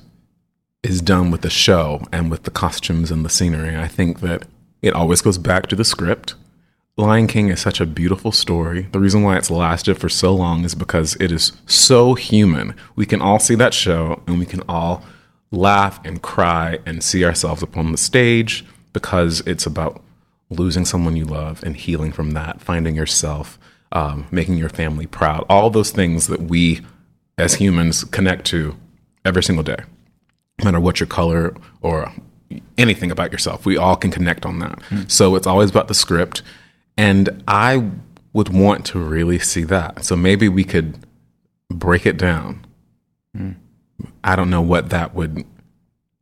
is 0.83 1.00
done 1.00 1.31
with 1.31 1.40
the 1.40 1.48
show 1.48 2.02
and 2.12 2.31
with 2.31 2.42
the 2.42 2.50
costumes 2.50 3.11
and 3.11 3.24
the 3.24 3.31
scenery, 3.31 3.74
I 3.74 3.88
think 3.88 4.20
that 4.20 4.42
it 4.83 4.92
always 4.92 5.22
goes 5.22 5.38
back 5.38 5.68
to 5.68 5.76
the 5.76 5.85
script. 5.87 6.35
Lion 6.98 7.28
King 7.28 7.48
is 7.48 7.61
such 7.61 7.81
a 7.81 7.87
beautiful 7.87 8.31
story. 8.31 8.88
The 8.92 9.00
reason 9.00 9.22
why 9.22 9.38
it's 9.38 9.50
lasted 9.50 9.96
for 9.96 10.11
so 10.11 10.35
long 10.35 10.64
is 10.66 10.74
because 10.74 11.16
it 11.18 11.33
is 11.33 11.52
so 11.64 12.12
human. 12.12 12.74
We 12.94 13.07
can 13.07 13.22
all 13.22 13.38
see 13.38 13.55
that 13.55 13.72
show 13.72 14.20
and 14.26 14.38
we 14.38 14.44
can 14.44 14.62
all 14.68 15.02
laugh 15.50 15.98
and 16.05 16.20
cry 16.20 16.78
and 16.85 17.02
see 17.02 17.24
ourselves 17.24 17.62
upon 17.62 17.90
the 17.90 17.96
stage 17.98 18.66
because 18.92 19.40
it's 19.46 19.66
about 19.66 20.02
losing 20.50 20.85
someone 20.85 21.16
you 21.16 21.24
love 21.24 21.62
and 21.64 21.76
healing 21.76 22.12
from 22.12 22.33
that, 22.33 22.61
finding 22.61 22.94
yourself, 22.94 23.59
um, 23.92 24.26
making 24.31 24.57
your 24.59 24.68
family 24.68 25.07
proud. 25.07 25.44
All 25.48 25.70
those 25.70 25.90
things 25.90 26.26
that 26.26 26.42
we 26.42 26.81
as 27.38 27.55
humans 27.55 28.05
connect 28.05 28.44
to 28.46 28.76
every 29.24 29.42
single 29.42 29.64
day 29.64 29.85
no 30.59 30.64
matter 30.66 30.81
what 30.81 31.00
your 31.00 31.07
color 31.07 31.55
or 31.81 32.12
anything 32.76 33.11
about 33.11 33.33
yourself. 33.33 33.64
We 33.64 33.76
all 33.76 33.96
can 33.96 34.11
connect 34.11 34.44
on 34.44 34.59
that. 34.61 34.78
So 35.09 35.35
it's 35.37 35.46
always 35.46 35.70
about 35.70 35.88
the 35.88 35.94
script. 35.94 36.42
And 36.96 37.42
I 37.48 37.90
would 38.33 38.50
want 38.50 38.85
to 38.87 38.98
really 38.98 39.38
see 39.38 39.64
that. 39.64 40.05
So 40.05 40.14
maybe 40.16 40.48
we 40.48 40.64
could 40.64 40.98
break 41.70 42.07
it 42.07 42.16
down. 42.18 42.66
I 44.22 44.37
don't 44.37 44.50
know 44.50 44.61
what 44.61 44.90
that 44.90 45.14
would 45.14 45.44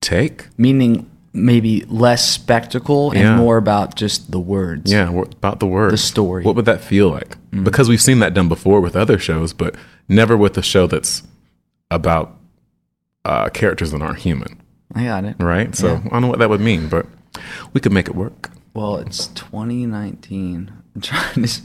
take. 0.01 0.47
Meaning 0.59 1.11
maybe 1.33 1.85
less 1.89 2.29
spectacle 2.29 3.11
and 3.13 3.21
Yeah. 3.21 3.37
more 3.37 3.57
about 3.57 3.95
just 3.95 4.31
the 4.33 4.41
words. 4.41 4.91
Yeah, 4.91 5.11
about 5.11 5.61
the 5.61 5.67
words. 5.67 5.93
The 5.93 5.99
story. 5.99 6.43
What 6.43 6.57
would 6.57 6.65
that 6.65 6.81
feel 6.81 7.09
like? 7.09 7.37
Because 7.63 7.89
we've 7.89 8.01
seen 8.03 8.19
that 8.21 8.35
done 8.35 8.49
before 8.49 8.81
with 8.81 8.97
other 8.97 9.19
shows, 9.19 9.53
but 9.53 9.75
never 10.09 10.37
with 10.37 10.57
a 10.59 10.63
show 10.63 10.87
that's 10.87 11.23
about 11.91 12.37
uh, 13.25 13.49
characters 13.51 13.91
that 13.93 14.01
aren't 14.03 14.19
human, 14.21 14.61
I 14.95 15.05
got 15.05 15.25
it. 15.25 15.37
right? 15.39 15.75
So 15.75 15.97
I 16.07 16.09
don't 16.11 16.23
know 16.23 16.29
what 16.29 16.39
that 16.41 16.49
would 16.51 16.61
mean, 16.61 16.89
but 16.89 17.07
we 17.73 17.81
could 17.81 17.93
make 17.93 18.09
it 18.09 18.15
work. 18.15 18.51
Well, 18.75 18.97
it's 18.97 19.27
2019. 19.29 20.73
I'm 20.95 21.01
trying 21.01 21.45
to. 21.45 21.61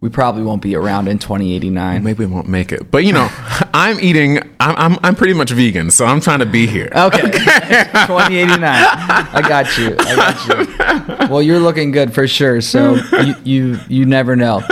We 0.00 0.08
probably 0.08 0.44
won't 0.44 0.62
be 0.62 0.76
around 0.76 1.08
in 1.08 1.18
2089. 1.18 2.04
Maybe 2.04 2.24
we 2.24 2.32
won't 2.32 2.48
make 2.48 2.70
it, 2.70 2.88
but 2.88 3.04
you 3.04 3.12
know, 3.12 3.28
I'm 3.74 3.98
eating. 3.98 4.38
I'm, 4.60 4.76
I'm 4.76 4.98
I'm 5.02 5.16
pretty 5.16 5.34
much 5.34 5.50
vegan, 5.50 5.90
so 5.90 6.06
I'm 6.06 6.20
trying 6.20 6.38
to 6.38 6.46
be 6.46 6.66
here. 6.66 6.88
Okay. 6.94 7.20
2089. 7.30 8.60
I 8.64 9.44
got 9.48 9.76
you. 9.76 9.96
I 9.98 10.16
got 10.16 11.18
you. 11.18 11.28
Well, 11.28 11.42
you're 11.42 11.58
looking 11.58 11.90
good 11.90 12.14
for 12.14 12.28
sure. 12.28 12.60
So 12.60 12.94
you 13.24 13.34
you, 13.42 13.80
you 13.88 14.06
never 14.06 14.36
know. 14.36 14.62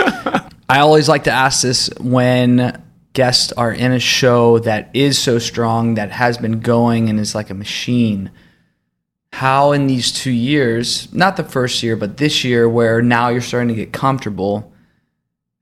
I 0.69 0.79
always 0.79 1.09
like 1.09 1.25
to 1.25 1.31
ask 1.31 1.61
this 1.61 1.89
when 1.99 2.81
guests 3.13 3.51
are 3.53 3.73
in 3.73 3.91
a 3.91 3.99
show 3.99 4.59
that 4.59 4.91
is 4.93 5.17
so 5.17 5.39
strong 5.39 5.95
that 5.95 6.11
has 6.11 6.37
been 6.37 6.59
going 6.59 7.09
and 7.09 7.19
is 7.19 7.33
like 7.35 7.49
a 7.49 7.53
machine. 7.53 8.31
How 9.33 9.71
in 9.71 9.87
these 9.87 10.11
two 10.11 10.31
years, 10.31 11.11
not 11.13 11.35
the 11.35 11.43
first 11.43 11.83
year, 11.83 11.95
but 11.95 12.17
this 12.17 12.43
year, 12.43 12.69
where 12.69 13.01
now 13.01 13.29
you're 13.29 13.41
starting 13.41 13.69
to 13.69 13.75
get 13.75 13.91
comfortable, 13.91 14.71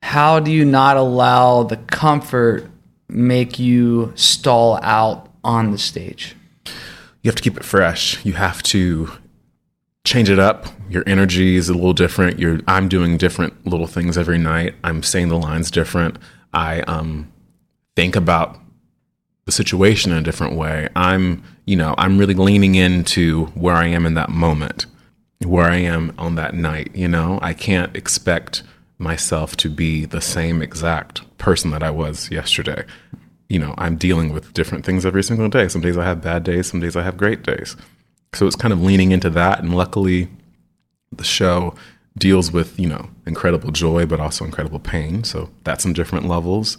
how 0.06 0.39
do 0.39 0.52
you 0.52 0.65
not 0.65 0.98
allow 0.98 1.63
the 1.63 1.78
comfort 1.78 2.70
make 3.10 3.60
you 3.60 4.12
stall 4.15 4.80
out 4.82 5.30
on 5.44 5.72
the 5.72 5.78
stage? 5.78 6.36
you 7.26 7.30
have 7.30 7.36
to 7.36 7.41
keep 7.41 7.58
it 7.58 7.63
fresh. 7.63 8.24
You 8.24 8.34
have 8.34 8.62
to 8.63 9.12
change 10.04 10.30
it 10.30 10.38
up. 10.38 10.68
Your 10.91 11.04
energy 11.08 11.56
is 11.56 11.70
a 11.70 11.74
little 11.74 11.91
different. 11.91 12.38
You're 12.38 12.60
I'm 12.68 12.88
doing 12.88 13.18
different 13.18 13.65
little 13.65 13.88
things 13.88 14.15
every 14.15 14.38
night. 14.38 14.76
I'm 14.84 15.02
saying 15.02 15.30
the 15.30 15.38
lines 15.38 15.72
different. 15.72 16.20
I 16.54 16.82
um 16.82 17.32
think 17.96 18.15
about 18.15 18.60
the 19.46 19.52
situation 19.52 20.12
in 20.12 20.20
a 20.20 20.22
different 20.22 20.56
way. 20.56 20.88
I'm, 20.96 21.41
you 21.65 21.76
know, 21.76 21.96
I'm 21.98 22.20
really 22.20 22.36
leaning 22.36 22.76
into 22.76 23.48
where 23.56 23.74
I 23.74 23.88
am 23.88 24.06
in 24.06 24.13
that 24.13 24.30
moment, 24.30 24.86
where 25.44 25.65
I 25.65 25.78
am 25.78 26.13
on 26.20 26.36
that 26.36 26.54
night, 26.54 26.96
you 26.96 27.08
know? 27.08 27.39
I 27.41 27.54
can't 27.54 27.96
expect 27.96 28.62
myself 28.97 29.55
to 29.58 29.69
be 29.69 30.05
the 30.05 30.21
same 30.21 30.62
exact 30.62 31.21
person 31.38 31.71
that 31.71 31.84
I 31.84 31.91
was 31.91 32.31
yesterday. 32.31 32.86
You 33.49 33.60
know, 33.60 33.75
I'm 33.77 33.97
dealing 33.97 34.34
with 34.34 34.53
different 34.53 34.86
things 34.86 35.05
every 35.05 35.23
single 35.23 35.49
day. 35.49 35.67
Some 35.67 35.81
days 35.81 35.97
I 35.97 36.05
have 36.05 36.21
bad 36.21 36.43
days, 36.43 36.67
some 36.67 36.79
days 36.79 36.95
I 36.95 37.03
have 37.03 37.17
great 37.17 37.43
days. 37.43 37.75
So 38.34 38.47
it's 38.47 38.55
kind 38.55 38.73
of 38.73 38.81
leaning 38.81 39.12
into 39.12 39.29
that 39.31 39.60
and 39.60 39.75
luckily 39.75 40.29
the 41.12 41.23
show 41.23 41.75
deals 42.17 42.51
with, 42.51 42.79
you 42.79 42.88
know, 42.88 43.10
incredible 43.25 43.71
joy 43.71 44.05
but 44.05 44.19
also 44.19 44.45
incredible 44.45 44.79
pain. 44.79 45.23
So 45.23 45.49
that's 45.63 45.86
on 45.86 45.93
different 45.93 46.27
levels. 46.27 46.77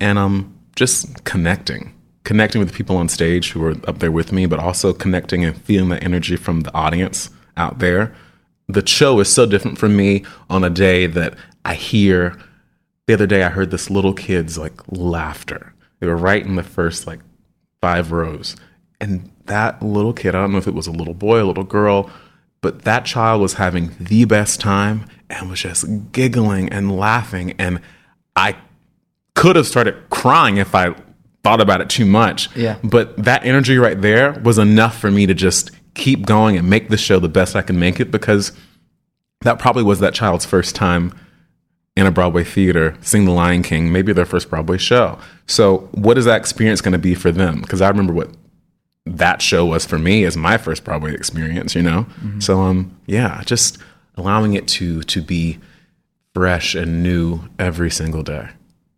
And 0.00 0.18
um 0.18 0.54
just 0.76 1.24
connecting. 1.24 1.92
Connecting 2.24 2.60
with 2.60 2.70
the 2.70 2.76
people 2.76 2.96
on 2.96 3.08
stage 3.08 3.50
who 3.50 3.64
are 3.64 3.74
up 3.88 3.98
there 3.98 4.12
with 4.12 4.32
me, 4.32 4.46
but 4.46 4.60
also 4.60 4.92
connecting 4.92 5.44
and 5.44 5.60
feeling 5.62 5.88
the 5.88 6.02
energy 6.02 6.36
from 6.36 6.60
the 6.60 6.72
audience 6.74 7.30
out 7.56 7.80
there. 7.80 8.14
The 8.68 8.86
show 8.86 9.18
is 9.20 9.32
so 9.32 9.46
different 9.46 9.78
from 9.78 9.96
me 9.96 10.24
on 10.50 10.62
a 10.62 10.70
day 10.70 11.06
that 11.06 11.34
I 11.64 11.74
hear 11.74 12.38
the 13.08 13.14
other 13.14 13.26
day 13.26 13.42
I 13.42 13.48
heard 13.48 13.70
this 13.70 13.88
little 13.88 14.12
kid's 14.12 14.58
like 14.58 14.80
laughter. 14.88 15.74
They 15.98 16.06
were 16.06 16.16
right 16.16 16.44
in 16.44 16.56
the 16.56 16.62
first 16.62 17.06
like 17.06 17.20
five 17.80 18.12
rows. 18.12 18.54
And 19.00 19.30
that 19.46 19.82
little 19.82 20.12
kid, 20.12 20.34
I 20.34 20.42
don't 20.42 20.52
know 20.52 20.58
if 20.58 20.68
it 20.68 20.74
was 20.74 20.86
a 20.86 20.92
little 20.92 21.14
boy, 21.14 21.42
a 21.42 21.46
little 21.46 21.64
girl, 21.64 22.10
but 22.60 22.82
that 22.82 23.06
child 23.06 23.40
was 23.40 23.54
having 23.54 23.96
the 23.98 24.26
best 24.26 24.60
time 24.60 25.06
and 25.30 25.48
was 25.48 25.60
just 25.60 25.86
giggling 26.12 26.68
and 26.68 26.98
laughing. 26.98 27.54
And 27.58 27.80
I 28.36 28.56
could 29.34 29.56
have 29.56 29.66
started 29.66 30.10
crying 30.10 30.58
if 30.58 30.74
I 30.74 30.94
thought 31.42 31.62
about 31.62 31.80
it 31.80 31.88
too 31.88 32.04
much. 32.04 32.54
Yeah. 32.54 32.76
But 32.84 33.16
that 33.24 33.42
energy 33.42 33.78
right 33.78 33.98
there 33.98 34.32
was 34.44 34.58
enough 34.58 34.98
for 34.98 35.10
me 35.10 35.24
to 35.24 35.32
just 35.32 35.70
keep 35.98 36.24
going 36.24 36.56
and 36.56 36.70
make 36.70 36.88
the 36.88 36.96
show 36.96 37.18
the 37.18 37.28
best 37.28 37.54
I 37.54 37.62
can 37.62 37.78
make 37.78 38.00
it 38.00 38.10
because 38.10 38.52
that 39.42 39.58
probably 39.58 39.82
was 39.82 40.00
that 40.00 40.14
child's 40.14 40.46
first 40.46 40.74
time 40.74 41.12
in 41.96 42.06
a 42.06 42.10
Broadway 42.10 42.44
theater 42.44 42.96
seeing 43.00 43.24
The 43.24 43.32
Lion 43.32 43.62
King, 43.62 43.92
maybe 43.92 44.12
their 44.12 44.24
first 44.24 44.48
Broadway 44.48 44.78
show. 44.78 45.18
So, 45.46 45.88
what 45.92 46.16
is 46.16 46.24
that 46.24 46.40
experience 46.40 46.80
going 46.80 46.92
to 46.92 46.98
be 46.98 47.14
for 47.14 47.32
them? 47.32 47.60
Because 47.60 47.82
I 47.82 47.88
remember 47.88 48.12
what 48.12 48.30
that 49.04 49.42
show 49.42 49.66
was 49.66 49.84
for 49.84 49.98
me 49.98 50.24
as 50.24 50.36
my 50.36 50.56
first 50.56 50.84
Broadway 50.84 51.12
experience, 51.14 51.74
you 51.74 51.82
know? 51.82 52.06
So, 52.40 52.60
um, 52.60 52.96
yeah, 53.06 53.42
just 53.44 53.78
allowing 54.16 54.54
it 54.54 54.68
to 54.68 55.02
to 55.02 55.20
be 55.22 55.58
fresh 56.34 56.74
and 56.74 57.02
new 57.02 57.40
every 57.58 57.90
single 57.90 58.22
day. 58.22 58.48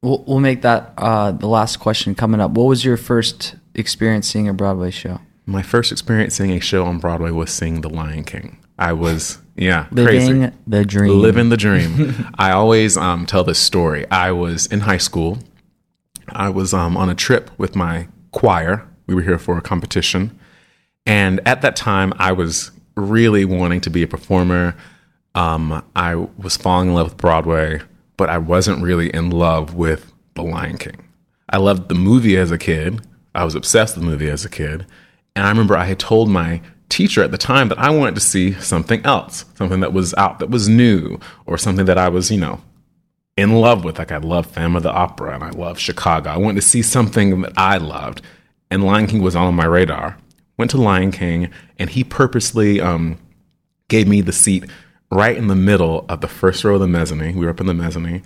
We'll, 0.03 0.23
we'll 0.27 0.41
make 0.41 0.63
that 0.63 0.93
uh, 0.99 1.33
the 1.33 1.47
last 1.47 1.77
question 1.77 2.15
coming 2.15 2.41
up. 2.41 2.51
What 2.53 2.65
was 2.65 2.85
your 2.85 2.97
first 2.97 3.55
experience 3.75 4.27
seeing 4.29 4.49
a 4.49 4.53
Broadway 4.55 4.91
show? 4.91 5.21
My 5.51 5.63
first 5.63 5.91
experience 5.91 6.37
seeing 6.37 6.53
a 6.53 6.61
show 6.61 6.85
on 6.85 6.99
Broadway 6.99 7.33
was 7.33 7.51
seeing 7.51 7.81
The 7.81 7.91
Lion 7.91 8.23
King. 8.23 8.59
I 8.79 8.93
was, 8.93 9.39
yeah, 9.57 9.87
crazy. 9.87 10.33
Living 10.33 10.43
crazy. 10.43 10.57
the 10.69 10.85
dream. 10.85 11.21
Living 11.21 11.49
the 11.49 11.57
dream. 11.57 12.29
I 12.39 12.53
always 12.53 12.97
um, 12.97 13.27
tell 13.27 13.43
this 13.43 13.59
story. 13.59 14.09
I 14.13 14.31
was 14.31 14.67
in 14.67 14.79
high 14.81 14.99
school. 14.99 15.41
I 16.29 16.51
was 16.51 16.73
um, 16.73 16.97
on 16.97 17.11
a 17.11 17.17
trip 17.17 17.51
with 17.59 17.75
my 17.75 18.07
choir. 18.31 18.87
We 19.09 19.15
were 19.17 19.23
here 19.23 19.41
for 19.41 19.59
a 19.59 19.61
competition. 19.61 20.39
And 21.05 21.41
at 21.49 21.63
that 21.63 21.75
time, 21.75 22.13
I 22.17 22.31
was 22.31 22.71
really 22.95 23.45
wanting 23.45 23.81
to 23.81 23.91
be 23.91 24.05
a 24.05 24.07
performer. 24.07 24.77
Um, 25.35 25.85
I 25.97 26.15
was 26.15 26.57
falling 26.57 26.91
in 26.91 26.95
love 26.95 27.09
with 27.09 27.17
Broadway, 27.17 27.81
but 28.17 28.31
I 28.31 28.39
wasn't 28.39 28.85
really 28.85 29.13
in 29.13 29.31
love 29.31 29.75
with 29.75 30.13
The 30.35 30.45
Lion 30.45 30.79
King. 30.79 31.09
I 31.49 31.57
loved 31.57 31.89
the 31.89 31.97
movie 31.97 32.37
as 32.37 32.53
a 32.53 32.59
kid. 32.59 33.01
I 33.35 33.43
was 33.43 33.57
obsessed 33.57 33.97
with 33.97 34.05
the 34.05 34.11
movie 34.11 34.31
as 34.31 34.45
a 34.45 34.49
kid. 34.49 34.87
And 35.40 35.46
I 35.46 35.50
remember 35.53 35.74
I 35.74 35.87
had 35.87 35.98
told 35.98 36.29
my 36.29 36.61
teacher 36.90 37.22
at 37.22 37.31
the 37.31 37.38
time 37.38 37.70
that 37.70 37.79
I 37.79 37.88
wanted 37.88 38.14
to 38.14 38.20
see 38.20 38.53
something 38.53 39.03
else, 39.07 39.46
something 39.55 39.81
that 39.81 39.94
was 39.94 40.12
out, 40.18 40.38
that 40.40 40.50
was 40.50 40.68
new, 40.68 41.18
or 41.46 41.57
something 41.57 41.87
that 41.87 41.96
I 41.96 42.11
was, 42.11 42.31
you 42.31 42.38
know, 42.38 42.61
in 43.38 43.55
love 43.55 43.83
with. 43.83 43.98
Like 43.98 44.12
I 44.12 44.18
love 44.18 44.44
Phantom 44.44 44.76
of 44.76 44.83
the 44.83 44.92
Opera 44.92 45.35
and 45.35 45.42
I 45.42 45.48
love 45.48 45.79
Chicago. 45.79 46.29
I 46.29 46.37
wanted 46.37 46.61
to 46.61 46.66
see 46.66 46.83
something 46.83 47.40
that 47.40 47.55
I 47.57 47.79
loved. 47.79 48.20
And 48.70 48.85
Lion 48.85 49.07
King 49.07 49.22
was 49.22 49.35
on 49.35 49.55
my 49.55 49.64
radar. 49.64 50.18
Went 50.59 50.72
to 50.72 50.76
Lion 50.76 51.11
King 51.11 51.50
and 51.79 51.88
he 51.88 52.05
purposely 52.05 52.79
um, 52.83 53.16
gave 53.88 54.07
me 54.07 54.20
the 54.20 54.35
seat 54.35 54.66
right 55.11 55.38
in 55.38 55.46
the 55.46 55.57
middle 55.57 56.05
of 56.11 56.20
the 56.20 56.29
first 56.29 56.64
row 56.64 56.74
of 56.74 56.81
the 56.83 56.87
mezzanine. 56.87 57.38
We 57.38 57.46
were 57.46 57.53
up 57.53 57.61
in 57.61 57.66
the 57.66 57.72
mezzanine 57.72 58.24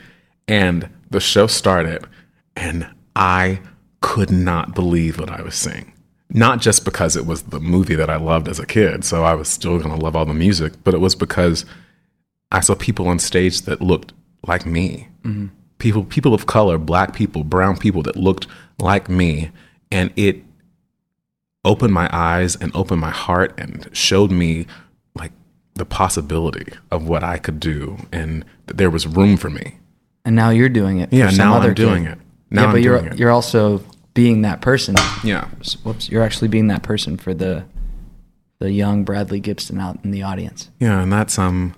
and 0.48 0.88
the 1.10 1.20
show 1.20 1.46
started 1.46 2.08
and 2.56 2.92
I 3.14 3.60
could 4.00 4.32
not 4.32 4.74
believe 4.74 5.20
what 5.20 5.30
I 5.30 5.42
was 5.42 5.54
seeing. 5.54 5.93
Not 6.30 6.60
just 6.60 6.84
because 6.84 7.16
it 7.16 7.26
was 7.26 7.42
the 7.42 7.60
movie 7.60 7.94
that 7.94 8.10
I 8.10 8.16
loved 8.16 8.48
as 8.48 8.58
a 8.58 8.66
kid, 8.66 9.04
so 9.04 9.24
I 9.24 9.34
was 9.34 9.48
still 9.48 9.78
going 9.78 9.96
to 9.96 10.02
love 10.02 10.16
all 10.16 10.24
the 10.24 10.34
music, 10.34 10.72
but 10.82 10.94
it 10.94 10.98
was 10.98 11.14
because 11.14 11.64
I 12.50 12.60
saw 12.60 12.74
people 12.74 13.08
on 13.08 13.18
stage 13.18 13.62
that 13.62 13.82
looked 13.82 14.12
like 14.46 14.64
me. 14.64 15.08
Mm-hmm. 15.22 15.48
People 15.78 16.04
people 16.04 16.32
of 16.34 16.46
color, 16.46 16.78
black 16.78 17.14
people, 17.14 17.44
brown 17.44 17.76
people 17.76 18.02
that 18.02 18.16
looked 18.16 18.46
like 18.78 19.08
me 19.08 19.50
and 19.90 20.12
it 20.16 20.42
opened 21.64 21.92
my 21.92 22.08
eyes 22.12 22.56
and 22.56 22.74
opened 22.74 23.00
my 23.00 23.10
heart 23.10 23.54
and 23.58 23.88
showed 23.92 24.30
me 24.30 24.66
like 25.14 25.32
the 25.74 25.84
possibility 25.84 26.72
of 26.90 27.08
what 27.08 27.24
I 27.24 27.38
could 27.38 27.58
do 27.58 27.98
and 28.12 28.44
that 28.66 28.76
there 28.76 28.90
was 28.90 29.06
room 29.06 29.36
for 29.36 29.50
me. 29.50 29.78
And 30.24 30.36
now 30.36 30.50
you're 30.50 30.68
doing 30.68 31.00
it. 31.00 31.12
Yeah, 31.12 31.30
now 31.30 31.58
I'm 31.58 31.74
doing 31.74 32.04
kid. 32.04 32.12
it. 32.12 32.18
Now 32.50 32.62
yeah, 32.62 32.66
I'm 32.66 32.72
but 32.72 32.82
you're 32.82 32.98
doing 33.00 33.12
it. 33.12 33.18
you're 33.18 33.30
also 33.30 33.82
being 34.14 34.42
that 34.42 34.60
person. 34.60 34.94
Yeah. 35.22 35.48
Whoops, 35.82 36.08
you're 36.08 36.22
actually 36.22 36.48
being 36.48 36.68
that 36.68 36.82
person 36.82 37.16
for 37.16 37.34
the 37.34 37.64
the 38.60 38.70
young 38.72 39.04
Bradley 39.04 39.40
Gibson 39.40 39.78
out 39.80 39.98
in 40.04 40.10
the 40.12 40.22
audience. 40.22 40.70
Yeah, 40.80 41.02
and 41.02 41.12
that's 41.12 41.38
um 41.38 41.74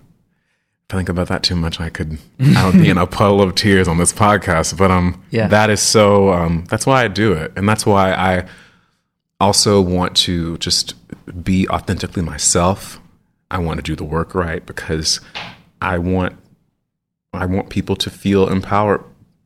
if 0.89 0.95
I 0.95 0.99
think 0.99 1.09
about 1.09 1.27
that 1.29 1.43
too 1.43 1.57
much 1.57 1.81
I 1.81 1.89
could 1.89 2.19
I 2.41 2.67
would 2.67 2.81
be 2.81 2.89
in 2.91 2.99
a 2.99 3.07
puddle 3.19 3.41
of 3.43 3.55
tears 3.55 3.89
on 3.89 3.99
this 3.99 4.13
podcast. 4.13 4.77
But 4.79 4.91
um 4.91 5.23
Yeah. 5.31 5.49
that 5.49 5.71
is 5.71 5.81
so 5.81 6.31
um 6.33 6.65
that's 6.69 6.87
why 6.87 7.05
I 7.05 7.09
do 7.09 7.33
it. 7.33 7.53
And 7.57 7.69
that's 7.69 7.85
why 7.87 8.13
I 8.13 8.47
also 9.41 9.81
want 9.81 10.17
to 10.17 10.57
just 10.59 10.95
be 11.43 11.69
authentically 11.69 12.23
myself. 12.23 13.01
I 13.51 13.59
want 13.59 13.79
to 13.79 13.83
do 13.83 13.95
the 13.97 14.05
work 14.05 14.35
right 14.35 14.65
because 14.65 15.21
I 15.81 15.99
want 15.99 16.37
I 17.33 17.47
want 17.47 17.69
people 17.71 17.97
to 17.97 18.11
feel 18.11 18.49
empowered 18.49 19.03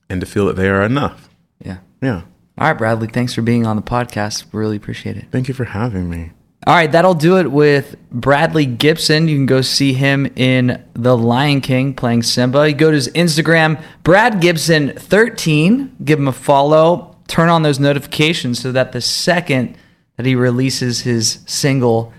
and 0.09 0.21
to 0.21 0.27
feel 0.27 0.47
that 0.47 0.57
they 0.57 0.69
are 0.69 0.83
enough. 0.83 1.29
Yeah. 1.65 1.79
Yeah. 2.03 2.23
All 2.61 2.67
right, 2.69 2.77
Bradley. 2.77 3.09
Thanks 3.09 3.33
for 3.33 3.41
being 3.41 3.67
on 3.67 3.77
the 3.77 3.83
podcast. 3.83 4.45
Really 4.53 4.77
appreciate 4.77 5.17
it. 5.17 5.25
Thank 5.31 5.49
you 5.49 5.55
for 5.55 5.65
having 5.65 6.11
me. 6.11 6.33
All 6.67 6.75
right, 6.75 6.93
that'll 6.93 7.15
do 7.15 7.39
it 7.39 7.51
with 7.51 7.97
Bradley 8.11 8.67
Gibson. 8.67 9.29
You 9.29 9.37
can 9.37 9.47
go 9.47 9.63
see 9.63 9.95
him 9.95 10.27
in 10.37 10.85
The 10.93 11.17
Lion 11.17 11.63
King 11.63 11.95
playing 11.95 12.23
Simba. 12.23 12.69
You 12.69 12.75
go 12.75 12.91
to 12.91 12.95
his 12.95 13.09
Instagram, 13.09 13.83
Brad 14.03 14.43
Gibson13. 14.43 16.05
Give 16.05 16.19
him 16.19 16.29
a 16.29 16.33
follow. 16.33 17.17
Turn 17.29 17.49
on 17.49 17.63
those 17.63 17.81
notifications 17.81 18.61
so 18.61 18.73
that 18.73 18.93
the 18.93 19.01
second 19.01 19.79
that 20.19 20.27
he 20.27 20.35
releases 20.35 21.01
his 21.01 21.39
single, 21.47 22.13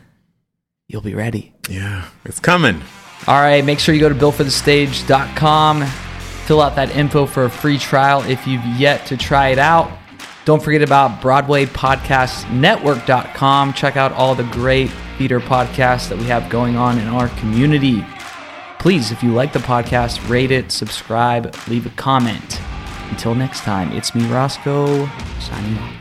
you'll 0.87 1.01
be 1.03 1.13
ready. 1.13 1.53
Yeah, 1.69 2.05
it's 2.25 2.39
coming. 2.39 2.81
All 3.27 3.39
right, 3.39 3.63
make 3.63 3.77
sure 3.77 3.93
you 3.93 4.01
go 4.01 4.09
to 4.09 4.15
builtforthestage.com. 4.15 5.85
Fill 6.47 6.61
out 6.61 6.75
that 6.77 6.95
info 6.95 7.27
for 7.27 7.43
a 7.45 7.49
free 7.49 7.77
trial 7.77 8.23
if 8.23 8.47
you've 8.47 8.65
yet 8.65 9.05
to 9.05 9.17
try 9.17 9.49
it 9.49 9.59
out. 9.59 9.91
Don't 10.43 10.61
forget 10.61 10.81
about 10.81 11.21
BroadwayPodcastNetwork.com. 11.21 13.73
Check 13.73 13.95
out 13.95 14.11
all 14.13 14.33
the 14.33 14.43
great 14.45 14.89
theater 15.17 15.39
podcasts 15.39 16.09
that 16.09 16.17
we 16.17 16.23
have 16.25 16.49
going 16.49 16.77
on 16.77 16.97
in 16.97 17.07
our 17.07 17.29
community. 17.39 18.03
Please, 18.79 19.11
if 19.11 19.21
you 19.21 19.33
like 19.33 19.53
the 19.53 19.59
podcast, 19.59 20.27
rate 20.27 20.49
it, 20.49 20.71
subscribe, 20.71 21.55
leave 21.67 21.85
a 21.85 21.91
comment. 21.91 22.59
Until 23.11 23.35
next 23.35 23.61
time, 23.61 23.91
it's 23.91 24.15
me, 24.15 24.23
Rosko, 24.23 25.07
signing 25.39 25.77
off. 25.77 26.00